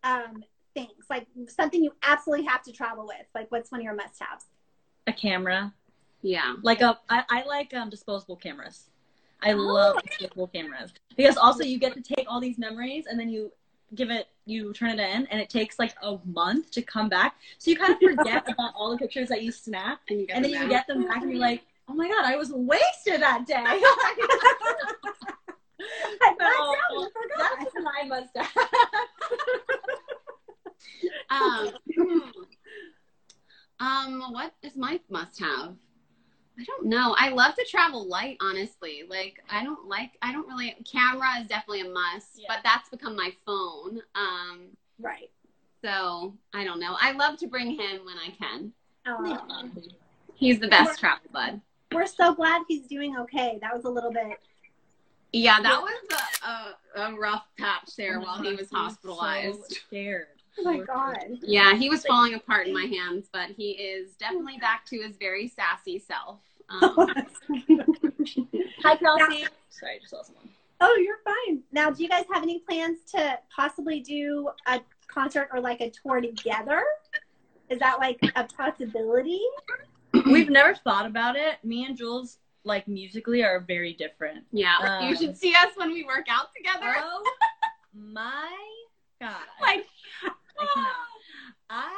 [0.03, 0.43] um,
[0.75, 0.91] things?
[1.09, 3.25] Like something you absolutely have to travel with.
[3.33, 4.45] Like, what's one of your must-haves?
[5.07, 5.73] A camera,
[6.21, 6.53] yeah.
[6.61, 8.89] like a, I, I like um, disposable cameras.
[9.41, 9.57] I Oh.
[9.57, 13.51] love disposable cameras because also you get to take all these memories and then you
[13.95, 17.35] give it, you turn it in, and it takes like a month to come back.
[17.57, 20.43] So you kind of forget about all the pictures that you snapped, And, you and
[20.43, 20.69] then you back.
[20.69, 23.55] get them back, and you're like, oh my god, I was wasted that day.
[23.57, 23.79] I
[26.39, 26.47] So,
[27.11, 27.51] forgot.
[27.59, 28.51] that's my must-have.
[31.29, 32.19] Um, hmm.
[33.79, 35.75] um, what is my must-have?
[36.59, 37.15] I don't know.
[37.17, 39.03] I love to travel light, honestly.
[39.09, 40.11] Like, I don't like.
[40.21, 40.75] I don't really.
[40.89, 42.45] Camera is definitely a must, Yeah.
[42.49, 44.01] but that's become my phone.
[44.15, 44.67] Um,
[44.99, 45.31] Right.
[45.83, 46.95] so I don't know.
[46.99, 48.71] I love to bring him when I can.
[49.07, 49.65] Aw.
[50.35, 51.61] He's the best travel bud.
[51.91, 53.57] We're so glad he's doing okay.
[53.61, 54.39] That was a little bit.
[55.33, 55.93] Yeah, that was
[56.95, 59.71] a, a, a rough patch there Oh while God, he was so hospitalized.
[59.87, 60.27] scared.
[60.59, 61.17] Oh my God.
[61.41, 65.15] Yeah, he was falling apart in my hands, but he is definitely back to his
[65.17, 66.39] very sassy self.
[66.71, 67.05] Um,
[68.83, 69.45] Hi, Kelsey.
[69.69, 70.47] Sorry, I just saw someone.
[70.79, 71.61] Oh, you're fine.
[71.73, 75.89] Now, do you guys have any plans to possibly do a concert or like a
[75.89, 76.81] tour together?
[77.69, 79.41] Is that like a possibility?
[80.25, 81.57] We've never thought about it.
[81.63, 84.45] Me and Jules, like musically, are very different.
[84.53, 86.93] yeah, Um, you should see us when we work out together.
[86.97, 87.23] Oh
[87.93, 88.49] my
[89.19, 89.41] god!
[89.61, 89.85] Like,
[90.61, 90.95] I cannot.
[91.69, 91.91] Ah.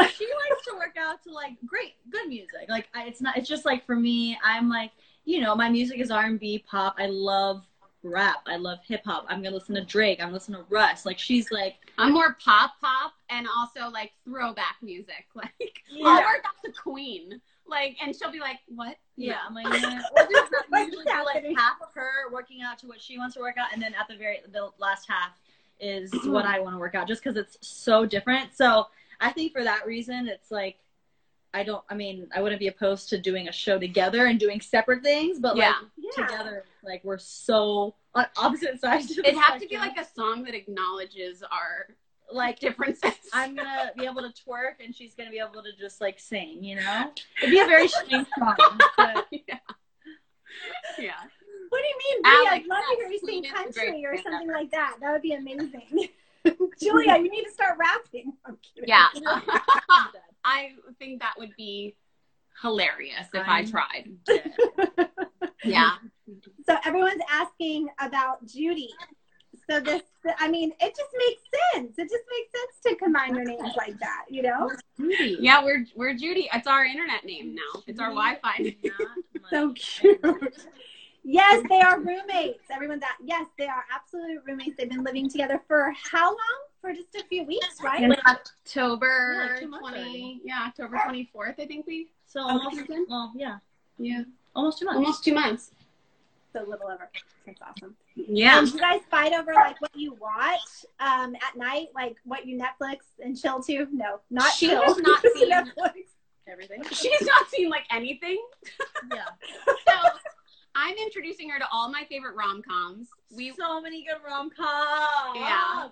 [0.14, 2.68] she likes to work out to like great, good music.
[2.68, 3.36] Like I, it's not.
[3.36, 4.92] It's just like for me, I'm like
[5.24, 6.96] you know, my music is R and B, pop.
[6.98, 7.64] I love
[8.02, 8.38] rap.
[8.46, 9.26] I love hip hop.
[9.28, 10.20] I'm gonna listen to Drake.
[10.20, 11.04] I'm gonna listen to Russ.
[11.04, 15.26] Like she's like I'm more pop pop and also like throwback music.
[15.34, 16.06] Like, Yeah.
[16.06, 17.40] I'll work out to Queen.
[17.66, 19.38] Like, and she'll be like, "What?" Yeah, No.
[19.48, 20.02] I'm like, yeah.
[20.14, 20.50] We'll do that.
[20.50, 23.40] We What's usually do like half of her working out to what she wants to
[23.40, 25.38] work out, and then at the very the last half
[25.80, 28.54] is what I want to work out, just because it's so different.
[28.54, 28.86] So
[29.20, 30.78] I think for that reason, it's like
[31.52, 31.82] I don't.
[31.90, 35.38] I mean, I wouldn't be opposed to doing a show together and doing separate things,
[35.40, 35.68] but Yeah.
[35.68, 36.26] like Yeah.
[36.26, 39.10] together, like we're so on opposite sides.
[39.18, 41.88] Of It'd have to be like a song that acknowledges our
[42.32, 43.14] like differences.
[43.32, 46.62] I'm gonna be able to twerk, and she's gonna be able to just like sing.
[46.62, 47.12] You know,
[47.42, 48.56] it'd be a very strange song.
[48.96, 49.58] But yeah.
[50.98, 51.12] Yeah.
[51.70, 52.32] What do you mean, Brie?
[52.32, 54.58] Alex, I'd love to hear you sing Queen is the country or band something ever.
[54.58, 54.96] like that.
[55.00, 56.08] That would be amazing.
[56.80, 58.32] Julia, you need to start rapping.
[58.44, 58.88] I'm kidding.
[58.88, 59.06] Yeah.
[60.44, 61.96] I'm think that would be
[62.62, 64.10] hilarious if i I'm- tried.
[65.64, 65.90] Yeah.
[66.66, 68.90] So everyone's asking about Judy.
[69.68, 70.02] So this,
[70.38, 71.42] I mean, it just makes
[71.74, 71.98] sense.
[71.98, 74.70] It just makes sense to combine your names like that, you know?
[74.98, 75.36] Judy.
[75.40, 76.48] Yeah, we're we're Judy.
[76.52, 77.82] It's our internet name now.
[77.86, 78.76] It's our Wi-Fi.
[78.84, 80.20] Not So cute.
[81.22, 82.64] Yes, they are roommates.
[82.70, 84.76] Everyone's that yes, they are absolute roommates.
[84.78, 86.38] They've been living together for how long?
[86.80, 88.08] For just a few weeks, right?
[88.08, 90.40] Like October Yeah, like twenty.
[90.44, 91.56] Yeah, October twenty fourth.
[91.58, 92.08] I think we.
[92.26, 92.50] So Okay.
[92.52, 93.58] almost, well, yeah,
[93.98, 94.22] Yeah,
[94.56, 94.96] almost two months.
[94.96, 95.70] almost two months.
[96.52, 97.10] So little over.
[97.46, 97.96] That's awesome.
[98.16, 98.58] Yeah.
[98.58, 102.46] Um, do you guys fight over like what you watch um, at night, like what
[102.46, 103.86] you Netflix and chill to?
[103.92, 104.82] No, not She chill.
[104.82, 105.94] has not seen- Netflix.
[106.48, 106.82] Everything.
[106.90, 108.42] She's not seen like anything.
[109.12, 109.24] Yeah.
[109.86, 110.08] So
[110.74, 113.08] I'm introducing her to all my favorite rom coms.
[113.34, 115.36] We so many good rom coms.
[115.36, 115.88] Yeah.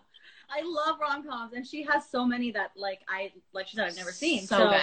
[0.51, 3.89] I love rom coms, and she has so many that like I like she said
[3.89, 4.47] I've never seen.
[4.47, 4.81] so, So, good.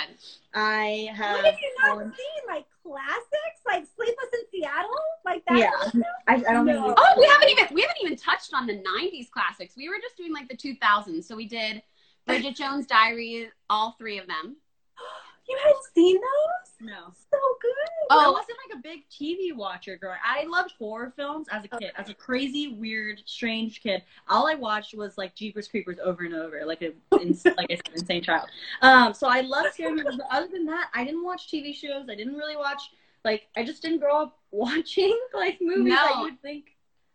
[0.53, 1.37] I have.
[1.37, 2.47] What have you not fallen- seen?
[2.47, 4.91] Like classics, like Sleepless in Seattle,
[5.25, 5.57] like that.
[5.57, 5.71] Yeah.
[5.91, 6.03] kind?
[6.27, 6.83] I, I don't No.
[6.83, 6.95] think.
[6.99, 9.75] Oh, we haven't even we haven't even touched on the '90s classics.
[9.75, 11.23] We were just doing like the 2000s.
[11.23, 11.81] So we did
[12.27, 14.57] Bridget Jones' Diary, all three of them.
[15.47, 16.64] You hadn't seen those?
[16.81, 17.13] No.
[17.31, 17.71] So good.
[18.09, 20.17] Oh, I wasn't like a big TV watcher growing.
[20.23, 24.03] I loved horror films as a kid, as a crazy, weird, strange kid.
[24.29, 27.55] All I watched was like Jeepers Creepers over and over, like a like said,
[27.93, 28.49] insane child.
[28.81, 30.17] Um, so I loved scary movies.
[30.17, 32.07] But other than that, I didn't watch TV shows.
[32.09, 32.81] I didn't really watch
[33.23, 36.17] like I just didn't grow up watching like movies that No.
[36.17, 36.71] you would think.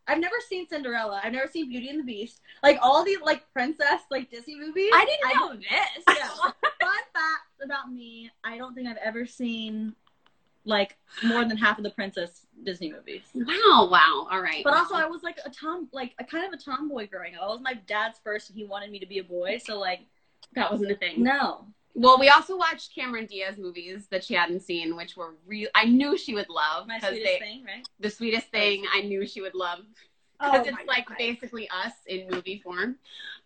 [0.09, 1.21] I've never seen Cinderella.
[1.23, 2.41] I've never seen Beauty and the Beast.
[2.65, 4.91] Like all these like princess like Disney movies.
[4.93, 6.05] I didn't know this.
[6.19, 6.29] Yeah.
[6.81, 9.95] Fun fact about me: I don't think I've ever seen
[10.65, 13.23] like more than half of the princess Disney movies.
[13.35, 14.29] Wow, wow.
[14.31, 14.63] All right.
[14.63, 17.43] But also, I was like a tom, like a kind of a tomboy growing up.
[17.43, 19.59] I was my dad's first, and he wanted me to be a boy.
[19.65, 20.01] So like,
[20.55, 21.23] that wasn't a thing.
[21.23, 25.69] no, Well, we also watched Cameron Diaz movies that she hadn't seen, which were real.
[25.75, 27.87] I knew she would love my sweetest they thing, right?
[27.99, 28.85] the sweetest thing.
[28.93, 29.81] I knew she would love
[30.41, 31.19] because my it's like God.
[31.19, 32.97] basically us in movie form.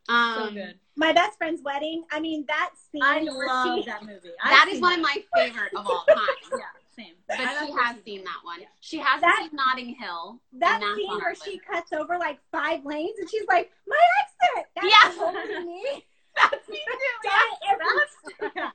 [0.09, 0.74] Um, so good.
[0.96, 2.04] my best friend's wedding.
[2.12, 4.30] I mean, that scene I love she, that movie.
[4.44, 6.18] That I've is seen one of my favorite of all time.
[6.52, 7.14] Yeah, same.
[7.26, 8.61] But I she has seen that one.
[8.61, 8.66] Yeah.
[8.80, 10.40] She hasn't That- seen Notting Hill.
[10.59, 14.66] that scene where our she cuts over like five lanes and she's like, my exit.
[14.76, 15.11] That's Yeah.
[15.24, 16.04] totally me.
[16.37, 17.28] That's me too.
[17.28, 18.72] Done it every That's-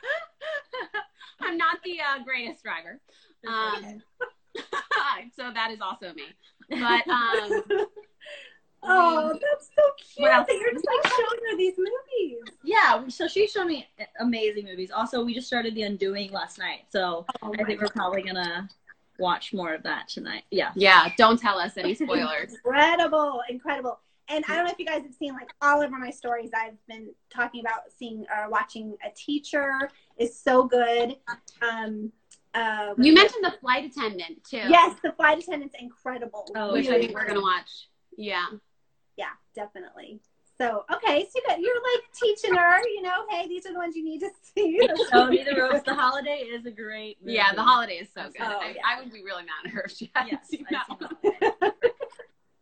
[1.40, 3.00] I'm not the uh, greatest driver.
[3.48, 4.02] Um,
[5.36, 6.24] so that is also me.
[6.70, 7.62] But um,
[8.82, 9.82] Oh, that's so
[10.14, 10.28] cute.
[10.28, 12.38] That you're just like showing her these movies.
[12.62, 13.88] yeah, so she showed me
[14.20, 14.90] amazing movies.
[14.90, 18.68] Also, we just started The Undoing last night, so Oh I think we're probably gonna
[19.18, 20.44] watch more of that tonight.
[20.50, 20.70] Yeah.
[20.76, 22.54] yeah, don't tell us any spoilers.
[22.64, 23.98] incredible, incredible.
[24.28, 26.50] And I don't know if you guys have seen like all over my stories.
[26.54, 31.16] I've been talking about seeing or watching a teacher is so good.
[31.62, 32.12] Um,
[32.54, 34.56] uh, You mentioned the flight attendant too.
[34.56, 36.46] yes, the flight attendant's incredible.
[36.56, 37.88] Oh, which I think we're gonna watch.
[38.16, 38.46] Yeah.
[39.16, 40.20] yeah, definitely.
[40.60, 43.78] So okay, so you got, you're like teaching her, you know, hey, these are the
[43.78, 44.80] ones you need to see.
[45.10, 47.34] So Be the Rose, The Holiday is a great movie.
[47.34, 48.34] Yeah, the holiday is so good.
[48.40, 48.82] Oh, I, yeah.
[48.84, 51.50] I would be really mad at her if she hadn't Yes, seen I've that seen
[51.60, 51.72] one.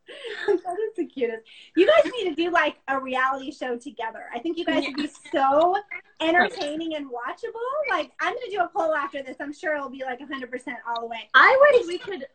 [0.06, 0.62] that.
[0.64, 1.42] that is the cutest.
[1.76, 4.24] You guys need to do like a reality show together.
[4.34, 5.76] I think you guys would be so
[6.20, 7.60] entertaining and watchable.
[7.90, 9.36] Like I'm gonna do a poll after this.
[9.40, 11.28] I'm sure it'll be like 100 percent all the way.
[11.34, 12.26] I wish we could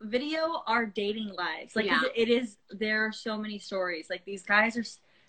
[0.00, 1.74] video our dating lives.
[1.74, 2.02] Like Yeah.
[2.14, 4.06] it is there are so many stories.
[4.10, 4.84] Like these guys are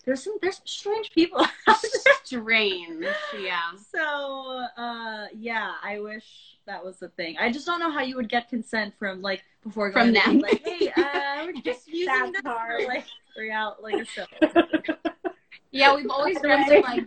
[0.06, 2.14] there's some there's strange people out there.
[2.24, 3.04] Strange.
[3.38, 3.58] Yeah.
[3.94, 6.24] So uh yeah, I wish
[6.66, 7.36] that was the thing.
[7.38, 10.20] I just don't know how you would get consent from like before From going to
[10.30, 10.38] them.
[10.40, 12.82] Like, hey, uh, we're just using That's this hard.
[12.82, 13.04] for like
[13.36, 14.24] real like a show.
[15.72, 16.66] Yeah, we've always Right.
[16.66, 17.06] dreamt of like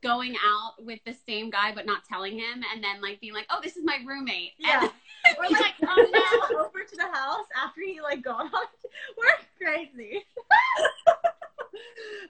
[0.00, 3.46] going out with the same guy but not telling him and then like being like,
[3.50, 4.52] Oh, this is my roommate.
[4.58, 4.82] Yeah.
[4.82, 4.90] And
[5.38, 8.66] Or he's like, like, oh no, over to the house after he like gone on.
[9.18, 9.26] We're
[9.60, 10.24] crazy.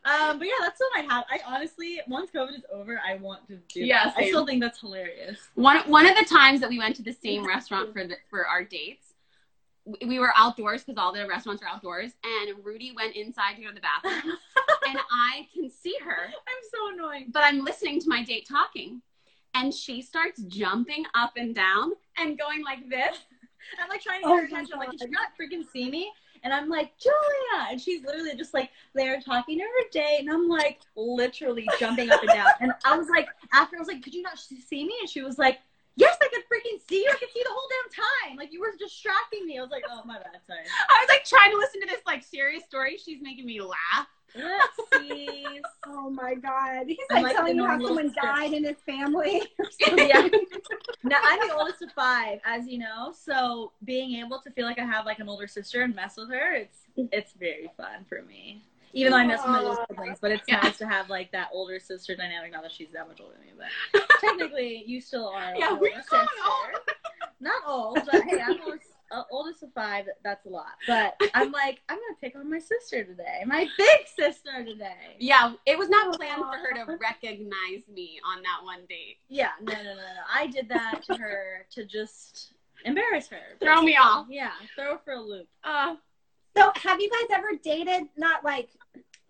[0.05, 1.25] um, but yeah, that's what I have.
[1.31, 3.85] I honestly, once COVID is over, I want to do.
[3.85, 4.15] Yeah, that.
[4.17, 5.39] I still think that's hilarious.
[5.57, 8.47] One one of the times that we went to the same restaurant for the, for
[8.47, 9.06] our dates,
[9.87, 13.63] we- we were outdoors because all the restaurants are outdoors, and Rudi went inside to
[13.63, 14.37] go to the bathroom,
[14.89, 17.27] and I can see her, I'm so annoying.
[17.33, 19.01] but I'm listening to my date talking,
[19.55, 23.17] and she starts jumping up and down and going like this.
[23.83, 24.75] I'm like trying to oh get Oh her attention.
[24.75, 25.09] I'm like, did God.
[25.09, 26.11] you not freaking see me?
[26.43, 30.31] And I'm like, Julia, and she's literally just like there talking to her date, and
[30.31, 32.49] I'm like literally jumping up and down.
[32.61, 34.95] And I was like, after I was like, could you not see me?
[35.01, 35.59] And she was like,
[35.97, 37.11] yes, I could freaking see you.
[37.11, 38.37] I could see the whole damn time.
[38.37, 39.59] Like you were distracting me.
[39.59, 40.61] I was like, oh my bad, sorry.
[40.89, 42.99] I was like trying to listen to this like serious story.
[42.99, 44.07] She's making me laugh.
[44.35, 44.77] Let's
[45.09, 45.47] see.
[45.87, 48.21] Oh my god, he's like, like telling you how someone sister.
[48.23, 49.43] died in his family.
[49.97, 50.29] yeah.
[51.05, 53.15] now I'm the oldest of five, as you know.
[53.19, 56.31] So being able to feel like I have like an older sister and mess with
[56.31, 56.79] her, it's
[57.13, 58.63] it's very fun for me.
[58.97, 60.61] Even though I miss my little siblings, but it's Yeah.
[60.63, 62.51] nice to have like that older sister dynamic.
[62.53, 63.53] Not that she's that much older than me,
[63.93, 65.55] but technically you still are.
[65.55, 66.97] Yeah, we're older calling sister.
[67.41, 70.07] Not old, but hey, I'm oldest, uh, oldest of five.
[70.25, 70.73] That's a lot.
[70.87, 75.17] But I'm like, I'm gonna pick on my sister today, my big sister today.
[75.19, 79.19] Yeah, it was not planned for her to recognize me on that one date.
[79.29, 80.23] Yeah, no, no, no, no.
[80.35, 82.55] I did that to her to just
[82.87, 83.59] embarrass her.
[83.61, 84.29] Throw me off.
[84.31, 85.49] Yeah, throw her for a loop.
[85.63, 85.97] Uh,
[86.57, 88.09] So, have you guys ever dated?
[88.17, 88.71] Not like,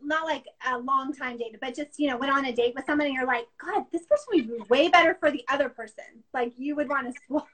[0.03, 2.85] not like a long time date, but just you know, went on a date with
[2.87, 6.05] someone and you're like, God, this person would be way better for the other person.
[6.33, 7.49] Like, you would want to swap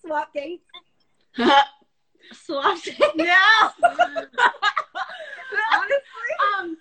[0.00, 0.64] swap dates.
[2.32, 2.78] Swap.
[3.16, 3.36] no.
[6.58, 6.76] um,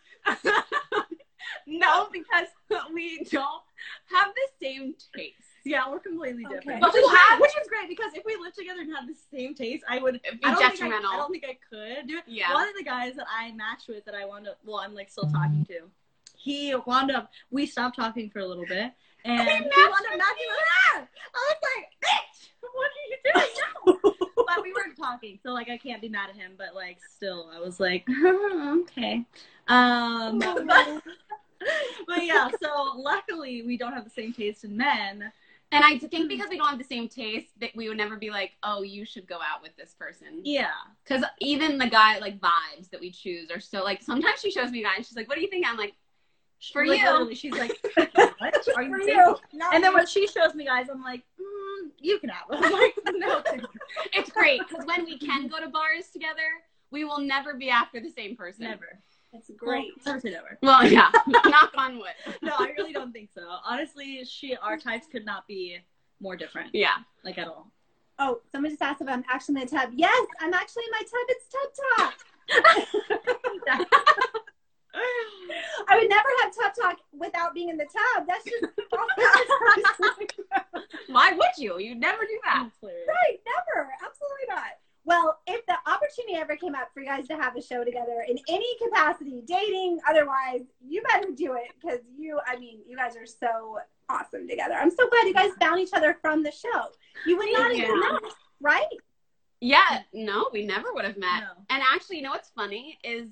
[1.67, 2.47] no, because
[2.93, 3.61] we don't
[4.05, 5.52] have the same taste.
[5.65, 6.83] Yeah, we're completely different.
[6.83, 6.85] Okay.
[6.85, 9.07] Which, But is we great, which is great because if we lived together and had
[9.07, 10.19] the same taste, I would.
[10.23, 11.11] It'd be I don't, think I, detrimental.
[11.11, 12.23] I don't think I could do it.
[12.27, 12.53] Yeah.
[12.53, 15.09] One of the guys that I matched with that I wound up, well, I'm like
[15.09, 15.81] still talking to,
[16.37, 18.91] he wound up, we stopped talking for a little bit.
[19.25, 21.07] And he wound up matching with her.
[21.33, 24.03] I was like, bitch, what are you doing?
[24.03, 24.13] No.
[24.47, 26.53] but we weren't talking, so like I can't be mad at him.
[26.57, 29.25] But like still, I was like, okay.
[29.67, 30.65] Um, but,
[32.07, 32.49] but yeah.
[32.61, 35.31] So luckily, we don't have the same taste in men.
[35.73, 38.29] And I think because we don't have the same taste, that we would never be
[38.29, 40.41] like, oh, you should go out with this person.
[40.43, 40.67] Yeah.
[41.03, 44.71] Because even the guy, like, vibes that we choose are so, like, sometimes she shows
[44.71, 45.65] me a guy and she's like, what do you think?
[45.67, 45.93] I'm like,
[46.71, 47.35] for Like, you.
[47.35, 49.35] she's like, what are you For you,
[49.73, 52.63] And then when she shows me guys, I'm like, mm, you can have them.
[52.63, 53.41] I'm like, no.
[54.13, 56.39] It's great because when we can go to bars together,
[56.91, 58.65] we will never be after the same person.
[58.65, 58.99] never.
[59.33, 59.91] It's great.
[60.05, 60.57] Well, never say never.
[60.61, 61.09] Well, yeah.
[61.27, 62.13] Knock on wood.
[62.41, 63.41] No, I really don't think so.
[63.65, 65.79] Honestly, she our types could not be
[66.19, 66.95] more different, Yeah.
[67.23, 67.71] like at all.
[68.19, 69.89] Oh, someone just asked if I'm actually in the tub.
[69.95, 71.27] Yes, I'm actually in my tub.
[71.29, 72.13] It's tub talk.
[75.89, 78.25] I would never have tub talk without being in the tub.
[78.27, 78.65] That's just
[81.09, 81.79] Why would you?
[81.79, 82.69] You'd never do that.
[82.81, 83.39] Right.
[83.45, 84.77] Never, absolutely not.
[85.05, 88.25] Well, if the opportunity ever came up for you guys to have a show together
[88.27, 93.15] in any capacity, dating, otherwise, you better do it because you, I mean, you guys
[93.17, 94.75] are so awesome together.
[94.75, 96.85] I'm so glad you guys found each other from the show.
[97.25, 98.19] You would not Thank even know,
[98.61, 98.87] right?
[99.59, 100.01] Yeah.
[100.13, 101.41] No, we never would have met.
[101.41, 101.63] No.
[101.69, 103.31] And actually, you know what's funny is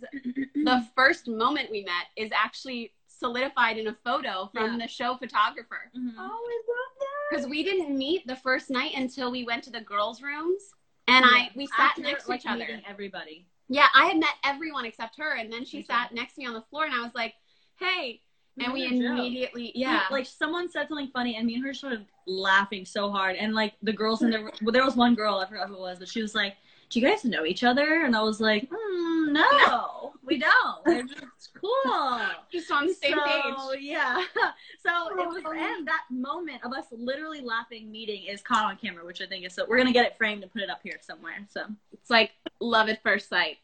[0.55, 4.85] the first moment we met is actually solidified in a photo from Yeah.
[4.85, 5.91] the show photographer.
[5.97, 6.13] Mhm.
[6.17, 7.29] Oh, I love that.
[7.29, 10.71] Because we didn't meet the first night until we went to the girls' rooms.
[11.07, 12.81] And I we sat After, next to like, each other.
[12.87, 13.45] everybody.
[13.69, 15.85] Yeah, I had met everyone except her, and then she too.
[15.87, 17.33] sat next to me on the floor, and I was like,
[17.79, 18.21] "Hey,"
[18.59, 18.97] and we a joke.
[18.99, 23.35] immediately, yeah, Like someone said something funny, and me and her started laughing so hard.
[23.37, 25.79] And like the girls in the well, there was one girl I forgot who it
[25.79, 26.55] was, but she was like,
[26.89, 29.47] "Do you guys know each other?" And I was like, mm, "No,
[30.23, 30.85] we don't.
[30.85, 33.25] We're just cool." just on the same so,
[33.71, 33.81] page.
[33.81, 34.23] Yeah.
[34.83, 39.05] So it was, and that moment of us literally laughing, meeting is caught on camera,
[39.05, 39.63] which I think is so.
[39.69, 41.35] We're gonna get it framed and put it up here somewhere.
[41.49, 43.57] So It's like love at first sight.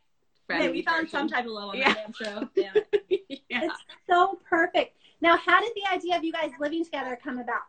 [0.48, 1.20] hey, we found person.
[1.22, 1.94] some type of love on Yeah.
[1.96, 2.50] that damn show.
[2.56, 2.76] Damn
[3.10, 3.42] it.
[3.50, 3.64] yeah.
[3.64, 3.74] It's
[4.08, 4.96] so perfect.
[5.22, 7.62] Now, how did the idea of you guys living together come about?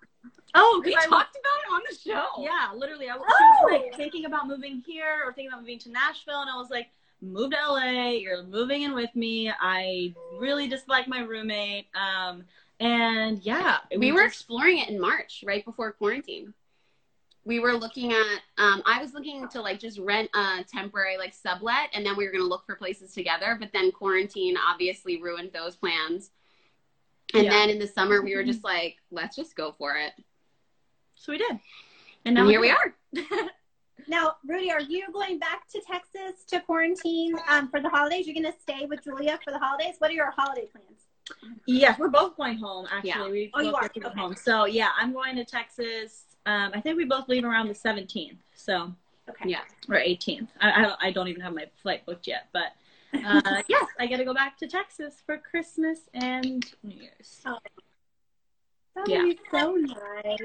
[0.55, 2.27] Oh, We I talked about it on the show.
[2.43, 3.09] Yeah, literally.
[3.09, 3.59] I was, Oh!
[3.63, 6.69] was like thinking about moving here or thinking about moving to Nashville, and I was
[6.71, 6.89] like,
[7.21, 8.11] "Move to LA.
[8.13, 9.51] You're moving in with me.
[9.51, 12.45] I really dislike my roommate." Um,
[12.81, 16.55] and yeah, we were just- exploring it in March, right before quarantine.
[17.45, 18.41] We were looking at.
[18.59, 22.27] Um, I was looking to like just rent a temporary like sublet, and then we
[22.27, 23.57] were gonna look for places together.
[23.59, 26.31] But then quarantine obviously ruined those plans.
[27.35, 27.51] And Yeah.
[27.51, 30.13] then in the summer, we were just like, let's just go for it.
[31.15, 31.61] so we did, and
[32.25, 33.51] And now here we're we are.
[34.07, 38.27] Now, Rudi, are you going back to Texas to quarantine um, for the holidays?
[38.27, 39.97] You're going to stay with Julia for the holidays?
[39.99, 41.07] What are your holiday plans?
[41.67, 42.87] Yes, we're both going home.
[42.91, 43.29] Actually, Yeah.
[43.31, 43.89] we Oh, you both are?
[43.89, 44.19] to go Okay.
[44.21, 44.35] home.
[44.35, 46.25] So yeah, I'm going to Texas.
[46.47, 48.39] Um, I think we both leave around the 17th.
[48.55, 48.95] So
[49.29, 49.51] Okay.
[49.51, 49.61] Yeah.
[49.91, 50.49] or 18th.
[50.61, 52.73] I, I, don't, I don't even have my flight booked yet, but
[53.25, 57.43] uh, yes, I get to go back to Texas for Christmas and New Year's.
[57.45, 57.61] That
[59.03, 59.23] would Yeah.
[59.23, 60.39] be so nice.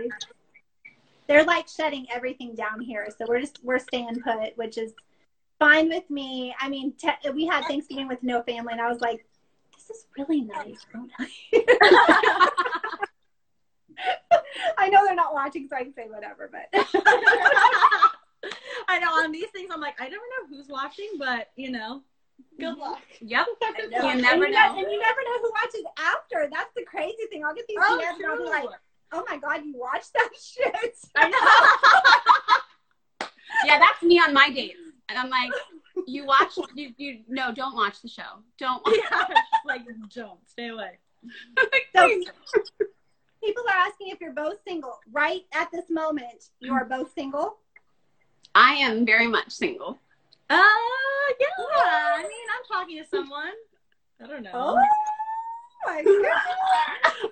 [1.27, 4.93] They're like shutting everything down here, so we're just we're staying put, which is
[5.59, 6.53] fine with me.
[6.59, 9.25] I mean, te- we had Thanksgiving with no family, and I was like,
[9.75, 10.85] "This is really nice."
[14.77, 16.49] I know they're not watching, so I can say whatever.
[16.51, 16.67] But
[18.87, 22.01] I know on these things, I'm like, I never know who's watching, but you know,
[22.59, 23.01] good luck.
[23.21, 23.45] Yep.
[23.63, 24.01] I know.
[24.03, 24.75] You And never you know.
[24.77, 26.49] and you never know who watches after.
[26.51, 27.43] That's the crazy thing.
[27.45, 28.69] I'll get these Oh, DMs and I'll be like,
[29.13, 30.97] oh my god, you watch that shit.
[31.15, 33.27] I know.
[33.65, 34.79] Yeah, that's me on my dates.
[35.09, 35.51] And I'm like,
[36.07, 38.41] you watch, you, you, no, don't watch the show.
[38.57, 39.25] Don't watch yeah,
[39.65, 39.81] like
[40.13, 40.97] don't stay away.
[41.95, 42.21] So
[43.43, 44.99] people are asking if you're both single.
[45.11, 47.57] Right at this moment, you are both single.
[48.55, 49.99] I am very much single.
[50.49, 50.55] Uh,
[51.39, 51.65] yeah.
[51.75, 53.53] I mean, I'm talking to someone.
[54.21, 54.51] I don't know.
[54.53, 54.75] Oh
[55.85, 56.13] my god.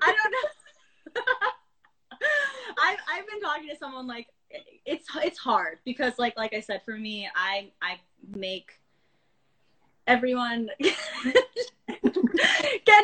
[0.01, 1.21] I don't know.
[2.83, 4.27] I've I've been talking to someone like
[4.85, 7.99] it's it's hard because like like I said for me I I
[8.35, 8.73] make
[10.07, 10.95] everyone get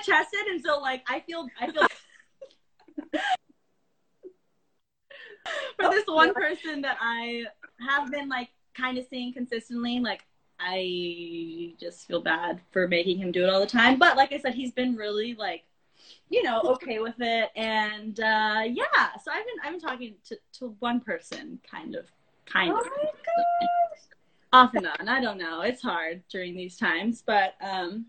[0.03, 0.47] tested.
[0.49, 1.87] And so like I feel I feel
[5.79, 7.45] for this one person that I
[7.79, 10.25] have been like kind of seeing consistently like
[10.59, 13.99] I just feel bad for making him do it all the time.
[13.99, 15.63] But like I said he's been really like
[16.29, 17.49] you know, okay with it.
[17.55, 22.05] And uh, yeah, so I've been I've been talking to, to one person, kind of,
[22.45, 22.87] kind Oh of,
[24.53, 25.07] off and on.
[25.09, 25.61] I don't know.
[25.61, 28.05] It's hard during these times, but um,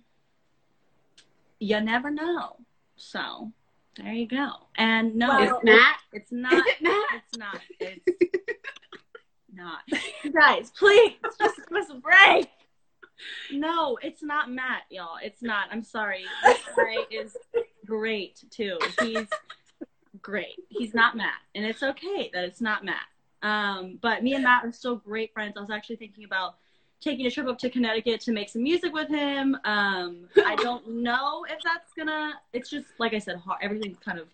[1.58, 2.56] you never know.
[2.96, 3.52] So
[3.96, 4.50] there you go.
[4.76, 6.00] And no, Well- it's, Matt?
[6.12, 6.66] it's not.
[6.66, 7.10] It Matt?
[7.14, 7.60] It's not.
[7.80, 8.18] It's
[9.52, 9.80] not.
[10.32, 12.48] Guys, please just give us a break.
[13.52, 15.16] No, it's not Matt, y'all.
[15.22, 15.66] It's not.
[15.72, 16.24] I'm sorry.
[16.44, 17.36] This guy is
[17.88, 18.78] great too.
[19.00, 19.26] He's
[20.22, 20.62] great.
[20.68, 23.06] He's not Matt, and it's okay that it's not Matt.
[23.42, 25.54] Um, but me and Matt are still great friends.
[25.56, 26.56] I was actually thinking about
[27.00, 29.56] taking a trip up to Connecticut to make some music with him.
[29.64, 32.34] Um, I don't know if that's gonna.
[32.52, 34.28] It's just like I said, hard, everything's kind of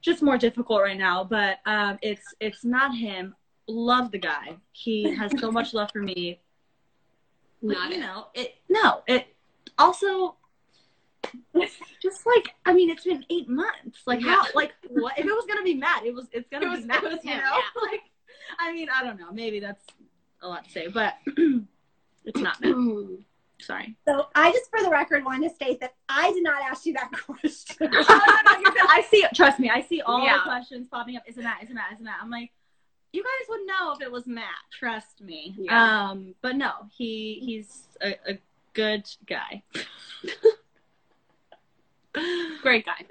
[0.00, 1.22] just more difficult right now.
[1.22, 3.34] But um, it's it's not him.
[3.68, 4.56] Love the guy.
[4.72, 6.40] He has so much love for me.
[7.62, 8.00] Not you it.
[8.00, 9.36] know, it no, it
[9.78, 10.36] also
[12.02, 14.00] just like I mean, it's been eight months.
[14.06, 14.44] Like how?
[14.54, 15.18] Like what?
[15.18, 16.26] If it was gonna be Matt, it was.
[16.32, 17.02] It's gonna It was- be Matt.
[17.02, 17.82] was you him, know, yeah.
[17.90, 18.00] like
[18.58, 19.30] I mean, I don't know.
[19.32, 19.84] Maybe that's
[20.42, 21.14] a lot to say, but
[22.24, 22.74] it's not Matt.
[23.60, 23.94] Sorry.
[24.08, 26.94] So I just, for the record, want to state that I did not ask you
[26.94, 27.76] that question.
[27.92, 29.22] I see.
[29.34, 30.38] Trust me, I see all Yeah.
[30.38, 31.24] the questions popping up.
[31.26, 31.62] Is it Matt?
[31.62, 31.92] Is it Matt?
[31.92, 32.16] Is it Matt?
[32.22, 32.50] I'm like,
[33.12, 34.46] you guys would know if it was Matt.
[34.72, 35.54] Trust me.
[35.58, 36.08] Yeah.
[36.08, 38.38] Um, but no, he he's a, a
[38.72, 39.62] good guy.
[42.62, 43.06] Great guy.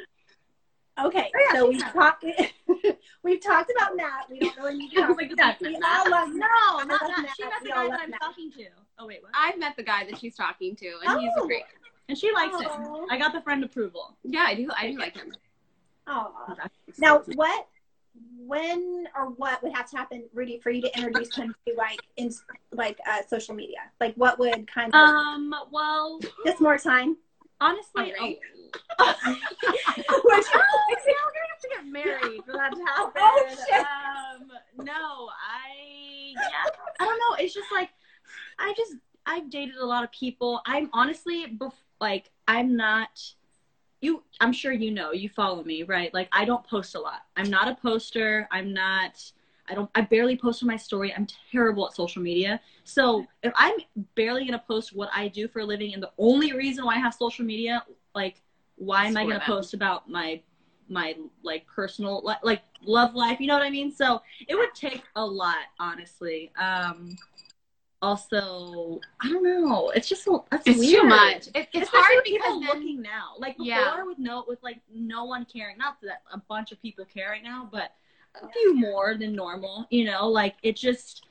[1.06, 2.26] Okay, Oh, yeah, so we've talked.
[3.24, 4.26] we've talked about Matt.
[4.30, 6.06] We don't really need to talk like, about We Matt.
[6.06, 6.38] all love No,
[6.84, 7.30] not Matt.
[7.38, 8.20] She met the guy that I'm Matt.
[8.22, 8.66] talking to.
[8.97, 9.32] Oh wait, what?
[9.34, 11.47] I've met the guy that she's talking to, and he's Oh.
[11.47, 11.64] great.
[12.10, 12.60] And she likes Aw.
[12.78, 13.06] him.
[13.10, 14.18] I got the friend approval.
[14.24, 14.70] Yeah, I do.
[14.78, 15.32] I do like him.
[16.08, 16.34] Oh,
[16.97, 17.68] now what?
[18.38, 22.02] When or what would have to happen, Rudi, for you to introduce him to like
[22.18, 22.34] in
[22.74, 23.78] like uh, social media?
[24.02, 25.54] Like, what would kind of Um.
[25.72, 27.16] Well, just more time?
[27.62, 28.38] Honestly, ring?
[28.99, 29.16] oh.
[30.26, 33.12] Which, see, I'm gonna have to get married for that to happen.
[33.16, 33.80] Oh, shit.
[33.80, 37.43] Um, no, I yeah, I don't know.
[37.43, 37.89] It's just like
[38.57, 38.95] I just
[39.26, 40.62] I've dated a lot of people.
[40.66, 43.22] I'm honestly bef- like I'm not.
[44.01, 45.12] You, I'm sure you know.
[45.12, 46.14] You follow me, right?
[46.14, 47.22] Like I don't post a lot.
[47.36, 48.47] I'm not a poster.
[48.51, 49.32] I'm not.
[49.70, 49.90] I don't.
[49.96, 51.14] I barely post on my story.
[51.14, 52.60] I'm terrible at social media.
[52.84, 53.74] So if I'm
[54.16, 57.00] barely gonna post what I do for a living, and the only reason why I
[57.00, 57.84] have social media,
[58.16, 58.42] like,
[58.76, 59.42] why am I gonna them.
[59.46, 60.42] post about my
[60.88, 63.40] my like personal li- like love life?
[63.40, 63.92] You know what I mean?
[63.92, 66.52] So it would take a lot, honestly.
[66.58, 67.16] Um,
[68.02, 69.90] also, I don't know.
[69.90, 71.02] It's just that's It's weird.
[71.02, 71.48] too much.
[71.48, 73.34] It, it's Especially hard because then, looking now.
[73.38, 74.04] Like before, Yeah.
[74.04, 75.78] with no, with like no one caring.
[75.78, 77.92] Not that a bunch of people care right now, but
[78.42, 79.88] a few more than normal.
[79.90, 81.26] You know, like it just.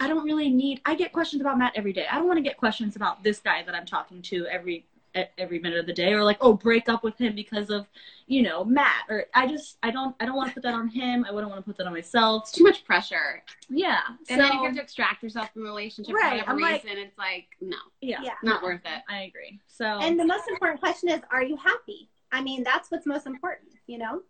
[0.00, 0.80] I don't really need.
[0.84, 2.06] I get questions about Matt every day.
[2.10, 4.84] I don't want to get questions about this guy that I'm talking to every
[5.38, 7.86] every minute of the day, or like, oh, break up with him because of,
[8.26, 9.04] you know, Matt.
[9.08, 11.24] Or I just, I don't, I don't want to put that on him.
[11.28, 12.44] I wouldn't want to put that on myself.
[12.44, 13.42] it's too much pressure.
[13.68, 13.98] Yeah.
[14.30, 16.58] And then if you have to extract yourself from a relationship Right, for whatever I'm
[16.60, 18.32] like- reason, it's like, no, yeah, Yeah.
[18.42, 19.02] not worth it.
[19.08, 19.60] I agree.
[19.66, 22.08] So And the most important question is, are you happy?
[22.32, 23.72] I mean, that's what's most important.
[23.86, 24.22] You know.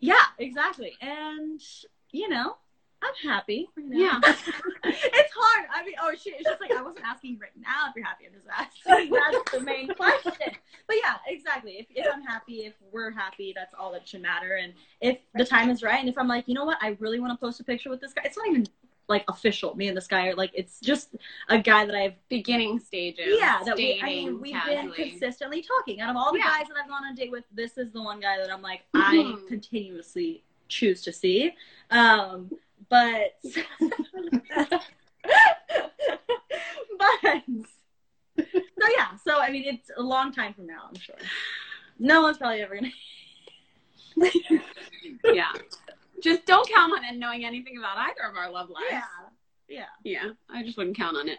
[0.00, 0.92] Yeah, exactly.
[1.00, 1.60] And
[2.12, 2.56] you know,
[3.02, 3.68] I'm happy.
[3.76, 4.20] Yeah.
[4.24, 5.68] it's hard.
[5.74, 8.26] I mean, oh shit, it's just like I wasn't asking right now if you're happy.
[8.26, 9.10] I'm just asking.
[9.32, 10.32] That's the main question.
[10.86, 11.78] But yeah, exactly.
[11.78, 14.56] If, if I'm happy, if we're happy, that's all that should matter.
[14.56, 17.20] And if the time is right, and if I'm like, you know what, I really
[17.20, 18.22] want to post a picture with this guy.
[18.24, 18.66] It's not even
[19.10, 19.74] like official.
[19.76, 21.14] Me and this guy are like, it's just
[21.48, 23.36] a guy that I've Beginning stages.
[23.38, 26.00] yeah, that we, I mean, we've been consistently talking.
[26.00, 26.58] Out of all the Yeah.
[26.58, 28.62] guys that I've gone on a date with, this is the one guy that I'm
[28.62, 28.82] like.
[28.94, 31.54] I continuously choose to see.
[31.90, 32.50] Um,
[32.88, 33.36] but,
[36.98, 37.42] but,
[38.36, 39.16] so yeah.
[39.24, 40.82] So I mean, it's a long time from now.
[40.88, 41.16] I'm sure.
[41.98, 42.90] No one's probably ever gonna.
[45.24, 45.52] yeah.
[46.22, 48.86] Just don't count on it knowing anything about either of our love lives.
[48.90, 49.02] Yeah.
[49.68, 49.84] Yeah.
[50.04, 51.38] Yeah, I just wouldn't count on it.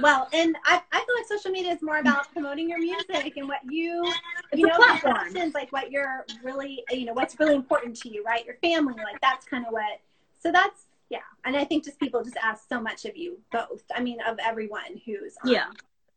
[0.00, 3.48] Well, and I, I feel like social media is more about promoting your music and
[3.48, 4.04] what you,
[4.52, 5.14] you a know, platform.
[5.14, 8.44] your passions, like what you're really, you know, what's really important to you, right?
[8.46, 10.00] Your family, like that's kind of what.
[10.40, 13.82] So that's yeah, and I think just people just ask so much of you both.
[13.94, 15.66] I mean, of everyone who's on Yeah.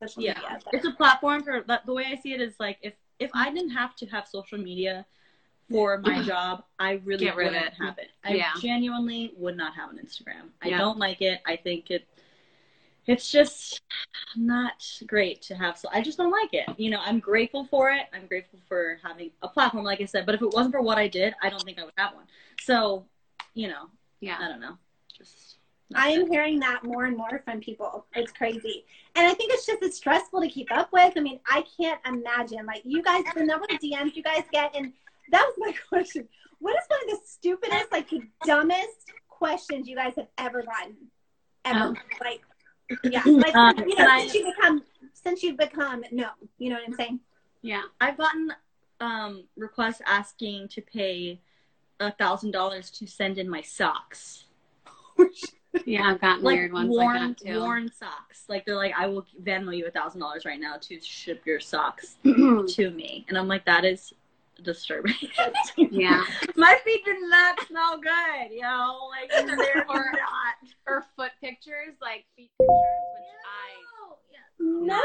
[0.01, 0.33] social Yeah.
[0.35, 0.59] media.
[0.73, 1.63] It's a platform for.
[1.63, 4.59] The way I see it is like if if I didn't have to have social
[4.59, 5.05] media
[5.69, 7.73] for my job, I really Get rid wouldn't it.
[7.79, 8.09] have it.
[8.23, 8.51] I Yeah.
[8.61, 10.49] genuinely would not have an Instagram.
[10.61, 10.77] I Yeah.
[10.77, 11.41] don't like it.
[11.45, 12.07] I think it
[13.05, 13.81] it's just
[14.35, 14.73] not
[15.07, 16.67] great to have so I just don't like it.
[16.77, 18.07] You know, I'm grateful for it.
[18.13, 20.97] I'm grateful for having a platform like I said, but if it wasn't for what
[20.97, 22.25] I did, I don't think I would have one.
[22.61, 23.05] So,
[23.53, 23.89] you know,
[24.19, 24.37] Yeah.
[24.39, 24.77] I don't know.
[25.17, 25.57] Just
[25.95, 28.05] I am hearing that more and more from people.
[28.13, 28.83] It's crazy.
[29.15, 31.13] And I think it's just it's stressful to keep up with.
[31.15, 32.65] I mean, I can't imagine.
[32.65, 34.91] Like you guys, the number of DMs you guys get, and
[35.31, 36.27] that was my question.
[36.59, 40.95] What is one of the stupidest, like the dumbest questions you guys have ever gotten?
[41.65, 41.79] Ever.
[41.79, 42.41] Um, like
[43.03, 43.23] yeah.
[43.25, 46.29] Like Um, you know, I- since you become since you've become no.
[46.57, 47.19] You know what I'm saying?
[47.61, 47.81] Yeah.
[48.01, 48.51] I've gotten
[48.99, 51.39] um, requests asking to pay
[51.99, 54.45] a thousand dollars to send in my socks,
[55.85, 57.59] Yeah, I've gotten like weird ones worn like that too.
[57.59, 58.43] worn socks.
[58.47, 61.59] Like they're like, I will Venmo you a thousand dollars right now to ship your
[61.59, 64.13] socks to me, and I'm like, that is
[64.63, 65.13] disturbing.
[65.77, 66.23] yeah.
[66.55, 70.71] my feet do not smell good, you know, Like they're Or- not.
[70.87, 72.69] Or foot pictures, like feet pictures,
[74.59, 74.95] which No.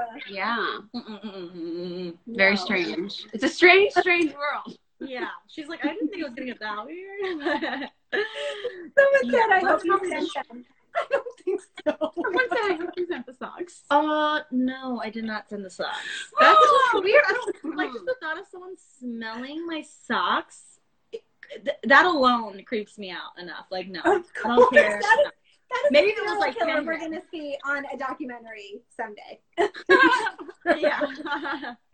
[0.00, 0.78] I yeah.
[0.94, 2.16] Mm-mm-mm-mm-mm.
[2.28, 3.24] Very strange.
[3.32, 4.76] It's a strange, strange world.
[5.00, 7.90] Yeah, she's like, I didn't think it was gonna get that weird.
[8.12, 10.64] Someone said Yeah, I hope you probably sent them.
[10.96, 11.96] I don't think so.
[12.14, 13.82] Someone said I hope you sent the socks.
[13.90, 15.98] Uh, no, I did not send the socks.
[16.38, 17.22] That's That's weird.
[17.28, 20.78] I don't like just the thought of someone smelling my socks.
[21.12, 21.24] it-
[21.64, 23.66] th- that alone creeps me out enough.
[23.70, 25.00] Like, no, Of I don't care.
[25.02, 25.30] that is-
[25.70, 29.40] That is Maybe it was, like, killer we're gonna see on a documentary someday.
[30.80, 31.74] yeah.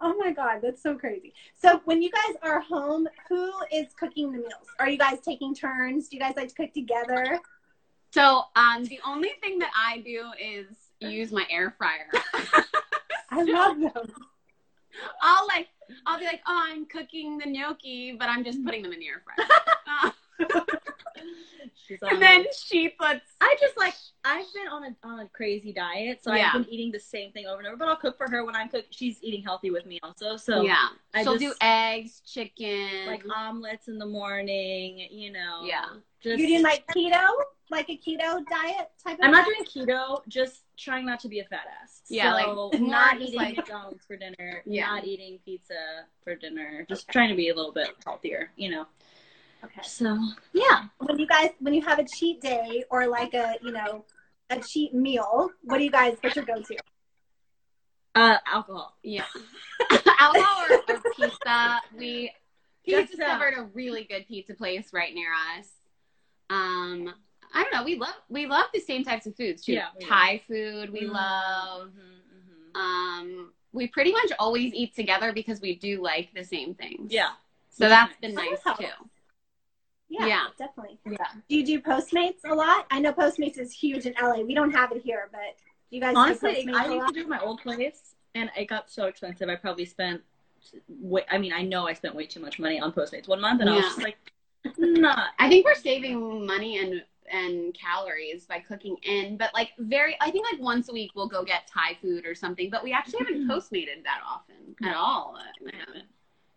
[0.00, 1.32] Oh my god, that's so crazy.
[1.54, 4.66] So when you guys are home, who is cooking the meals?
[4.78, 6.08] Are you guys taking turns?
[6.08, 7.40] Do you guys like to cook together?
[8.12, 10.66] So, um, the only thing that I do is
[11.00, 12.08] use my air fryer.
[13.30, 14.12] I love them.
[15.22, 15.68] I'll like,
[16.06, 19.06] I'll be like, oh, I'm cooking the gnocchi, but I'm just putting them in the
[19.06, 20.12] air fryer.
[21.86, 23.20] She's and then she puts.
[23.40, 26.50] I just like I've been on a on a crazy diet, so Yeah.
[26.54, 27.76] I've been eating the same thing over and over.
[27.76, 28.86] But I'll cook for her when I'm cooking.
[28.90, 33.06] She's eating healthy with me also, so yeah, I she'll just- do eggs, chicken.
[33.06, 35.06] like omelets in the morning.
[35.10, 35.84] You know, Yeah.
[36.22, 37.26] Just You're doing like keto,
[37.70, 39.68] like a keto diet type of I'm not diet?
[39.74, 42.02] doing keto, just trying not to be a fat ass.
[42.08, 44.86] Yeah, like, so more not eating like- McDonald's for dinner, Yeah.
[44.86, 48.86] not eating pizza for dinner, just trying to be a little bit healthier, you know.
[49.64, 49.82] Okay.
[49.82, 50.18] So
[50.52, 54.04] yeah, When you guys, when you have a cheat day or like a, you know,
[54.48, 56.16] a cheat meal, what do you guys?
[56.20, 56.76] What's your go-to?
[58.14, 58.96] uh, alcohol.
[59.02, 59.24] Yeah.
[60.18, 61.80] Alcohol or, or pizza.
[61.96, 62.32] We
[62.86, 65.66] just discovered a really good pizza place right near us.
[66.50, 67.14] Um,
[67.54, 67.84] I don't know.
[67.84, 69.72] We love we love the same types of foods too.
[69.74, 71.88] Yeah, we Thai food we Mm, love.
[71.88, 72.80] mhm, mhm.
[72.80, 77.12] Um, we pretty much always eat together because we do like the same things.
[77.12, 77.30] Yeah.
[77.70, 78.80] So that's been nice helps.
[78.80, 78.86] too.
[80.10, 80.46] Yeah, Yeah.
[80.58, 80.98] definitely.
[81.06, 81.16] Yeah.
[81.48, 82.86] Do you do Postmates a lot?
[82.90, 84.42] I know Postmates is huge in LA.
[84.42, 85.56] We don't have it here, but
[85.90, 88.16] do you guys Honestly, do Postmates I a used to do it my old place,
[88.34, 89.48] and it got so expensive.
[89.48, 90.20] I probably spent.
[90.88, 93.60] Way, I mean, I know I spent way too much money on Postmates one month,
[93.60, 94.18] and I was just like,
[94.78, 95.30] not.
[95.38, 97.02] I think we're saving money and
[97.32, 101.28] and calories by cooking in, but like very I think like once a week we'll
[101.28, 103.50] go get Thai food or something, but we actually haven't mm-hmm.
[103.52, 105.38] postmated that often at all.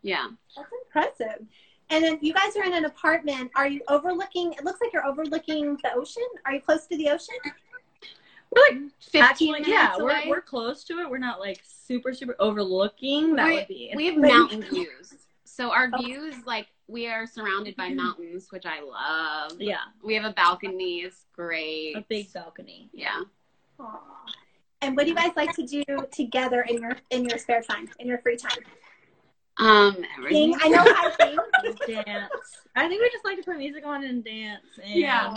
[0.02, 0.28] Yeah.
[0.56, 1.46] That's impressive.
[1.94, 3.52] And then you guys are in an apartment.
[3.56, 4.54] Are you overlooking?
[4.54, 6.24] It looks like you're overlooking the ocean.
[6.44, 7.36] Are you close to the ocean?
[8.52, 10.24] We're like 15 Actually, minutes yeah, away.
[10.26, 11.10] we're we're close to it.
[11.10, 13.36] We're not like super super overlooking.
[13.36, 13.94] That we, would be.
[13.96, 15.14] we have mountain views.
[15.44, 16.02] So our Oh.
[16.02, 17.98] views like we are surrounded by mm-hmm.
[17.98, 19.60] mountains, which I love.
[19.62, 21.96] yeah, We have a balcony, it's great.
[21.96, 22.90] a big balcony.
[22.92, 23.22] Yeah.
[23.80, 24.00] Aw.
[24.82, 27.88] And what do you guys like to do together in your in your spare time,
[28.00, 28.58] in your free time?
[29.58, 30.06] Um Sing.
[30.18, 30.56] everything.
[30.62, 31.76] I know I sing.
[32.06, 32.32] dance.
[32.76, 35.36] I think we just like to put music on and dance and Yeah.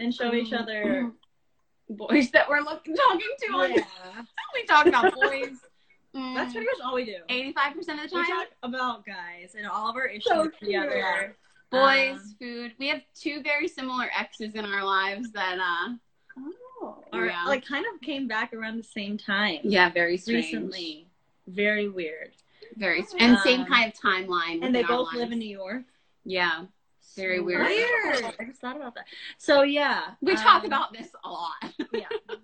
[0.00, 1.10] and show each other.
[1.90, 4.22] boys that we're looking talking to Yeah,
[4.54, 5.48] we talk about boys.
[6.14, 7.16] Mm, that's pretty much all we do.
[7.28, 8.26] 85% of the time, We time.
[8.28, 10.60] talk about guys and all of our issues So cute.
[10.60, 11.36] together.
[11.70, 12.72] boys, Um, food.
[12.78, 15.94] We have two very similar exes in our lives that uh
[16.84, 17.04] Oh.
[17.12, 17.44] Or Yeah.
[17.44, 19.58] like kind of came back around the same time.
[19.64, 20.46] yeah, very strange.
[20.46, 21.08] recently.
[21.46, 22.32] Very weird.
[22.76, 24.64] Very and same kind of timeline.
[24.64, 25.38] and they within our both live in.
[25.38, 25.84] New York.
[26.24, 26.64] Yeah,
[27.16, 27.62] Very So weird.
[27.66, 29.04] I just thought about that.
[29.38, 31.72] So yeah, we talk um, about this a lot.
[31.92, 32.06] yeah.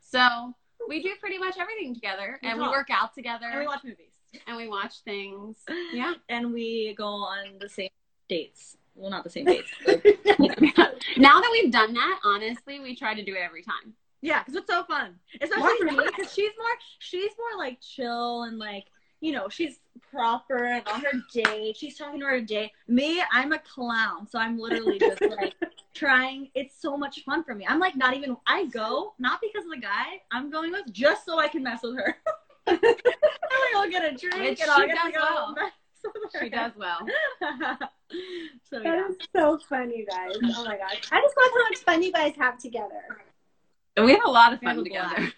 [0.00, 0.54] So
[0.88, 3.84] we do pretty much everything together, We and we work out together, and we watch
[3.84, 4.12] movies.
[4.46, 5.58] and we watch things.
[5.92, 6.14] Yeah.
[6.30, 7.90] and we go on the same
[8.28, 8.76] dates.
[8.94, 9.70] Well, not the same dates.
[11.18, 13.92] now that we've done that, honestly, we try to do it every time.
[14.22, 16.04] yeah, because it's so fun, especially Why me.
[16.16, 18.86] Because she's more, she's more like chill and like
[19.20, 19.78] you know she's
[20.10, 21.76] proper and on her date.
[21.76, 22.70] She's talking to her date.
[22.86, 25.54] Me, I'm a clown, so I'm literally just like
[25.94, 26.50] trying.
[26.54, 27.66] It's so much fun for me.
[27.68, 28.36] I'm like not even.
[28.46, 31.80] I go not because of the guy I'm going with, just so I can mess
[31.82, 32.16] with her.
[32.66, 32.78] and
[33.74, 35.54] I'll get a drink Which and I'll she get to does go well.
[35.54, 35.72] mess.
[36.40, 36.98] She does well.
[38.62, 39.08] so That yeah.
[39.08, 40.30] is so fun, you guys.
[40.36, 41.08] Oh my gosh.
[41.10, 43.02] I just love how much fun you guys have together.
[43.96, 45.32] We have a lot of fun together.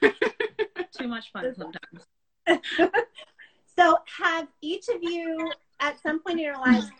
[0.99, 2.61] Too much fun sometimes.
[3.77, 6.91] So, have each of you at some point in your lives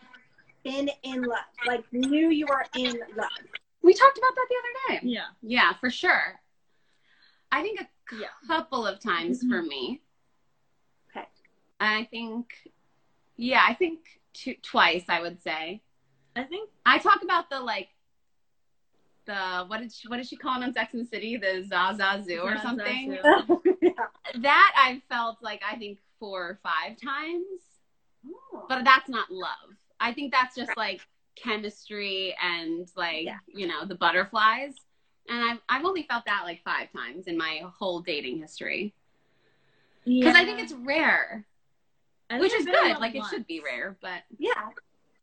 [0.63, 1.39] been in love?
[1.65, 3.29] Like, knew you were in love?
[3.83, 5.07] we talked about that the other day.
[5.07, 5.25] Yeah.
[5.41, 6.39] Yeah, for sure.
[7.51, 8.27] I think a Yeah.
[8.47, 9.51] couple of times mm-hmm.
[9.51, 10.01] for me.
[11.15, 11.27] Okay.
[11.79, 12.53] I think,
[13.37, 13.99] yeah, I think
[14.33, 15.03] two, twice.
[15.09, 15.81] I would say.
[16.35, 17.89] I think I talk about the like,
[19.25, 21.37] the what did she, what did she call it on Sex and the City?
[21.37, 23.17] The Zsa Zsa Zsu or something.
[23.21, 23.61] Zoo.
[23.81, 23.91] yeah.
[24.39, 27.47] That I felt like I think four or five times,
[28.53, 28.65] oh.
[28.69, 29.75] but that's not love.
[29.99, 31.01] I think that's just like
[31.35, 33.37] chemistry and like Yeah.
[33.47, 34.75] you know the butterflies.
[35.27, 38.93] And I've I've only felt that like five times in my whole dating history
[40.05, 41.45] because I think it's rare,
[42.31, 43.01] which is I've been in good.
[43.01, 44.69] Like it should be rare, but yeah.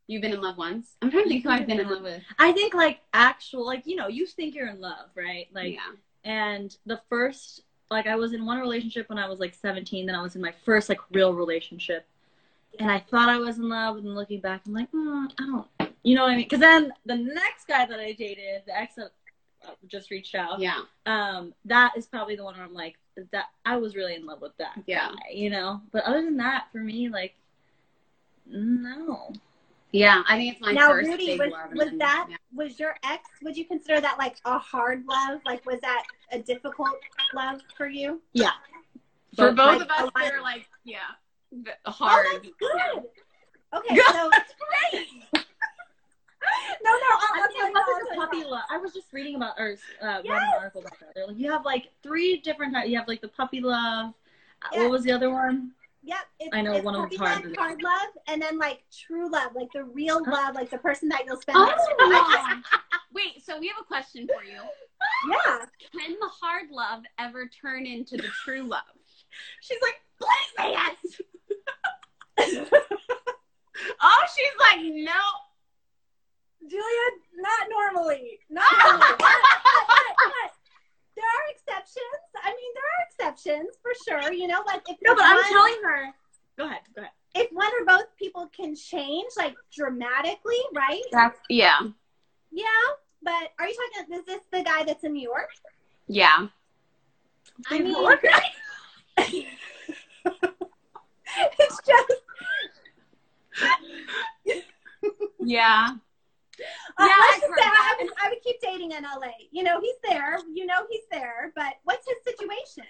[0.07, 0.96] you've been in love once.
[1.03, 2.22] I'm trying to think who I've been in love with.
[2.38, 5.94] I think like actual like you know you think you're in love right like yeah,
[6.24, 10.14] and the first like I was in one relationship when I was like 17 then
[10.14, 12.07] I was in my first like real relationship
[12.78, 15.66] and I thought I was in love and looking back I'm like mm, I don't
[16.03, 18.97] you know what I mean because then the next guy that I dated the ex
[18.97, 19.12] that
[19.66, 22.97] uh, just reached out yeah, um that is probably the one where I'm like
[23.32, 25.09] that I was really in love with that Yeah.
[25.09, 27.34] guy you know but other than that for me like
[28.47, 29.32] no
[29.91, 30.22] yeah.
[30.28, 31.70] I think it's my now, first Rudi, big was, love.
[31.74, 32.36] was that, yeah.
[32.55, 35.41] was your ex, would you consider that like a hard love?
[35.47, 36.90] Like, was that a difficult
[37.34, 38.20] love for you?
[38.32, 38.50] yeah
[39.36, 40.10] for But, both like, of us?
[40.16, 40.98] They're like yeah,
[41.86, 42.26] hard.
[42.30, 43.04] Oh, that's good.
[43.74, 44.12] Okay, Yeah.
[44.12, 44.30] so.
[46.82, 48.62] no, no, I'll, I I'll think it wasn't a puppy love.
[48.70, 50.42] I was just reading about or uh, read Yes.
[50.42, 51.08] an article about that.
[51.14, 52.88] They're like you have like three different types.
[52.88, 54.14] You have like the puppy love.
[54.62, 54.82] Uh, Yeah.
[54.82, 55.72] What was the other one?
[56.02, 56.18] Yep.
[56.40, 58.82] It's, I know it's one of puppy them's hard love, hard love, and then like
[58.90, 61.58] true love, like the real love, like the person that you'll spend.
[61.58, 62.62] Oh.
[63.14, 63.22] next to.
[63.22, 64.61] Like, Wait, so we have a question for you.
[65.30, 65.64] yeah.
[65.92, 68.82] Can the hard love ever turn into the true love?
[69.61, 70.96] She's like, Please say yes.
[74.02, 75.22] oh, she's like, no.
[76.68, 77.06] Julia,
[77.36, 78.40] not normally.
[78.50, 79.00] Not normally.
[79.00, 80.50] but, but, but,
[81.16, 82.20] there are exceptions.
[82.42, 84.32] I mean, there are exceptions for sure.
[84.32, 86.14] You know, like if no, but I'm telling her.
[86.56, 86.80] Go ahead.
[86.94, 87.12] Go ahead.
[87.34, 91.02] if one or both people can change like dramatically, right?
[91.12, 91.78] That's yeah,
[92.51, 92.64] Yeah.
[93.22, 94.14] But are you talking?
[94.14, 95.51] Is this the guy that's in New York?
[96.07, 96.46] yeah.
[97.66, 97.94] I mean,
[101.59, 102.12] it's just.
[105.40, 105.88] Yeah.
[106.99, 109.32] Uh, Yeah, let's I've just say I, would, I would keep dating in LA.
[109.51, 110.38] You know, he's there.
[110.53, 111.53] You know, he's there.
[111.57, 112.84] But what's his situation?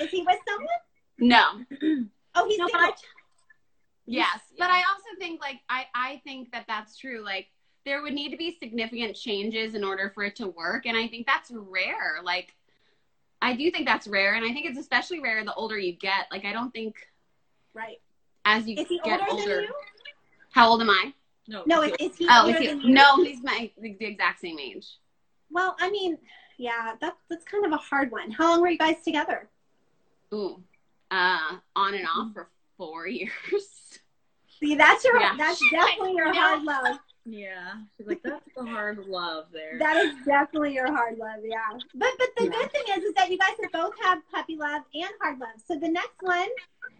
[0.00, 0.68] Is he with someone?
[1.18, 1.44] No.
[2.34, 2.80] Oh, he's No, but.
[2.80, 2.92] I.
[4.06, 7.22] Yes, but I also think like I I think that that's true.
[7.22, 7.48] Like
[7.88, 11.08] there would need to be significant changes in order for it to work, and I
[11.08, 12.20] think that's rare.
[12.22, 12.54] Like
[13.40, 16.26] I do think that's rare, and I think it's especially rare the older you get.
[16.30, 16.96] Like I don't think
[17.72, 17.98] right.
[18.44, 19.54] as you Is he get older, older.
[19.56, 19.74] than you?
[20.50, 21.14] How old am I?
[21.48, 21.62] No.
[21.66, 22.66] No, is, is he Oh, older is he?
[22.66, 22.94] than you?
[22.94, 24.86] No, he's my the exact same age.
[25.50, 26.18] Well, I mean,
[26.58, 28.30] yeah, that's that's kind of a hard one.
[28.30, 29.48] How long were you guys together?
[30.34, 30.62] Ooh,
[31.10, 33.30] uh, on and off for four years.
[34.60, 35.36] See, that's your Yeah.
[35.38, 36.38] that's definitely your No.
[36.40, 36.98] hard love.
[37.30, 37.74] Yeah.
[37.96, 39.78] She's like, that's the hard love there.
[39.78, 41.58] That is definitely your hard love, yeah.
[41.94, 42.50] But but the Yeah.
[42.50, 45.50] good thing is is that you guys have both have puppy love and hard love.
[45.66, 46.48] So the next one is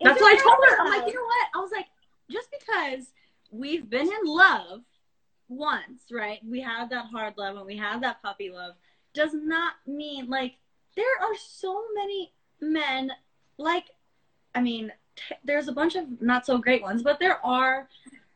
[0.02, 0.80] That's what I told hard her.
[0.84, 1.46] I'm like, you know what?
[1.54, 1.86] I was like,
[2.30, 3.06] just because
[3.50, 4.82] we've been in love
[5.48, 6.40] once, right?
[6.46, 8.74] We had that hard love and we had that puppy love,
[9.14, 10.56] does not mean like
[10.94, 13.12] there are so many men.
[13.56, 13.86] Like,
[14.54, 17.88] I mean, t- there's a bunch of not so great ones, but there are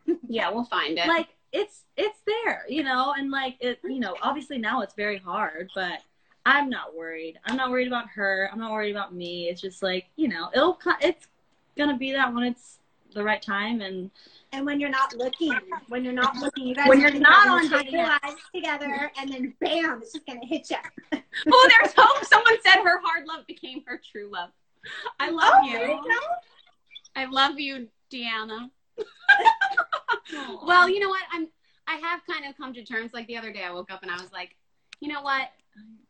[0.28, 1.06] Yeah, we'll find it.
[1.06, 5.18] like it's it's there, you know, and like it, you know, obviously now it's very
[5.18, 6.00] hard, but
[6.44, 7.38] I'm not worried.
[7.46, 8.48] I'm not worried about her.
[8.52, 9.48] I'm not worried about me.
[9.48, 11.26] It's just like you know, it'll it's
[11.76, 12.78] gonna be that when it's
[13.14, 14.10] the right time and
[14.52, 15.52] and when you're not looking,
[15.88, 19.32] when you're not looking, you guys When you're not on your dating lives together, and
[19.32, 20.76] then bam, it's just gonna hit you.
[21.50, 22.24] Oh, there's hope.
[22.26, 24.50] Someone said her hard love became her true love.
[25.18, 25.72] I love oh, you.
[25.72, 26.18] there you go.
[27.16, 28.70] I love you, Deanna.
[30.66, 31.22] well, you know what?
[31.32, 31.48] I'm
[31.86, 34.10] I have kind of come to terms like the other day I woke up and
[34.10, 34.56] I was like,
[35.00, 35.48] you know what?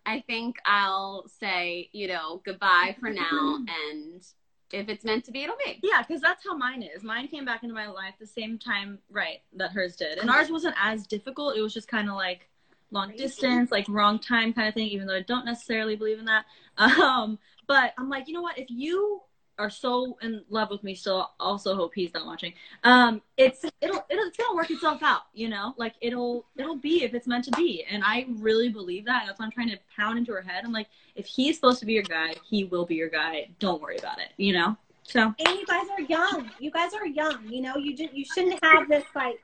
[0.04, 3.58] I think I'll say, you know, goodbye for now
[3.90, 4.22] and
[4.72, 5.78] if it's meant to be, it'll be.
[5.82, 7.02] Yeah, because that's how mine is.
[7.02, 10.18] Mine came back into my life the same time, right, that hers did.
[10.18, 11.56] And ours wasn't as difficult.
[11.56, 12.48] It was just kind of like
[12.90, 16.26] long distance, like wrong time kind of thing, even though I don't necessarily believe in
[16.26, 16.44] that.
[16.78, 18.58] Um, but I'm like, you know what?
[18.58, 19.20] If you
[19.62, 22.52] are so in love with me still, also hope he's not watching.
[22.82, 25.74] Um, it's it'll it'll it's gonna work itself out, you know?
[25.76, 27.84] Like it'll it'll be if it's meant to be.
[27.88, 29.24] And I really believe that.
[29.26, 30.64] That's why I'm trying to pound into her head.
[30.64, 33.48] I'm like, if he's supposed to be your guy, he will be your guy.
[33.60, 34.76] Don't worry about it, you know?
[35.04, 36.50] So And you guys are young.
[36.58, 37.46] You guys are young.
[37.48, 39.38] You know, you just you shouldn't have this like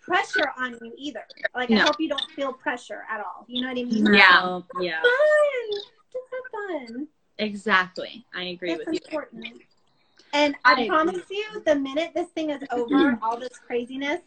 [0.00, 1.24] pressure on you either.
[1.54, 3.46] Like I hope you don't feel pressure at all.
[3.48, 4.14] You know what I mean?
[4.14, 4.40] Yeah.
[4.42, 5.00] No, yeah.
[5.00, 5.80] Fun.
[6.12, 7.08] Just have fun.
[7.38, 8.24] Exactly.
[8.34, 9.60] I agree It's with you.
[10.34, 10.88] And I I, agree.
[10.88, 13.24] promise you, the minute this thing is over, mm-hmm.
[13.24, 14.20] all this craziness,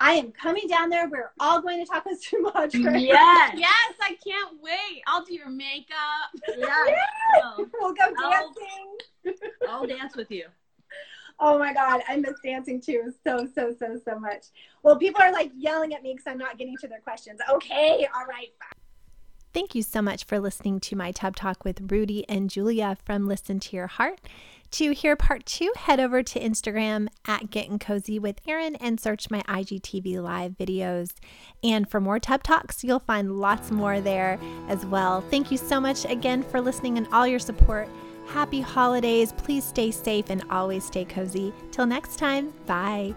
[0.00, 1.08] I am coming down there.
[1.08, 2.98] We're all going to Tacos Tu Madre.
[3.00, 3.54] Yes.
[3.56, 5.02] Yes, I can't wait.
[5.06, 5.96] I'll do your makeup.
[6.56, 6.98] Yes.
[7.44, 7.66] Oh.
[7.80, 8.52] We'll go I'll-
[9.24, 9.38] dancing.
[9.68, 10.46] I'll dance with you.
[11.40, 14.44] Oh my God, I miss dancing too so, so, so, so much.
[14.82, 17.40] Well, people are like yelling at me because I'm not getting to their questions.
[17.50, 18.81] Okay, all right, fine.
[19.54, 23.28] Thank you so much for listening to my Tub Talk with Rudi and Julia from
[23.28, 24.20] Listen to Your Heart.
[24.72, 29.30] To hear part two, head over to Instagram at Getting Cozy with Erin and search
[29.30, 31.12] my IGTV live videos.
[31.62, 34.38] And for more Tub Talks, you'll find lots more there
[34.68, 35.20] as well.
[35.20, 37.86] Thank you so much again for listening and all your support.
[38.28, 39.34] Happy holidays.
[39.34, 41.52] Please stay safe and always stay cozy.
[41.70, 43.14] Till next time, bye.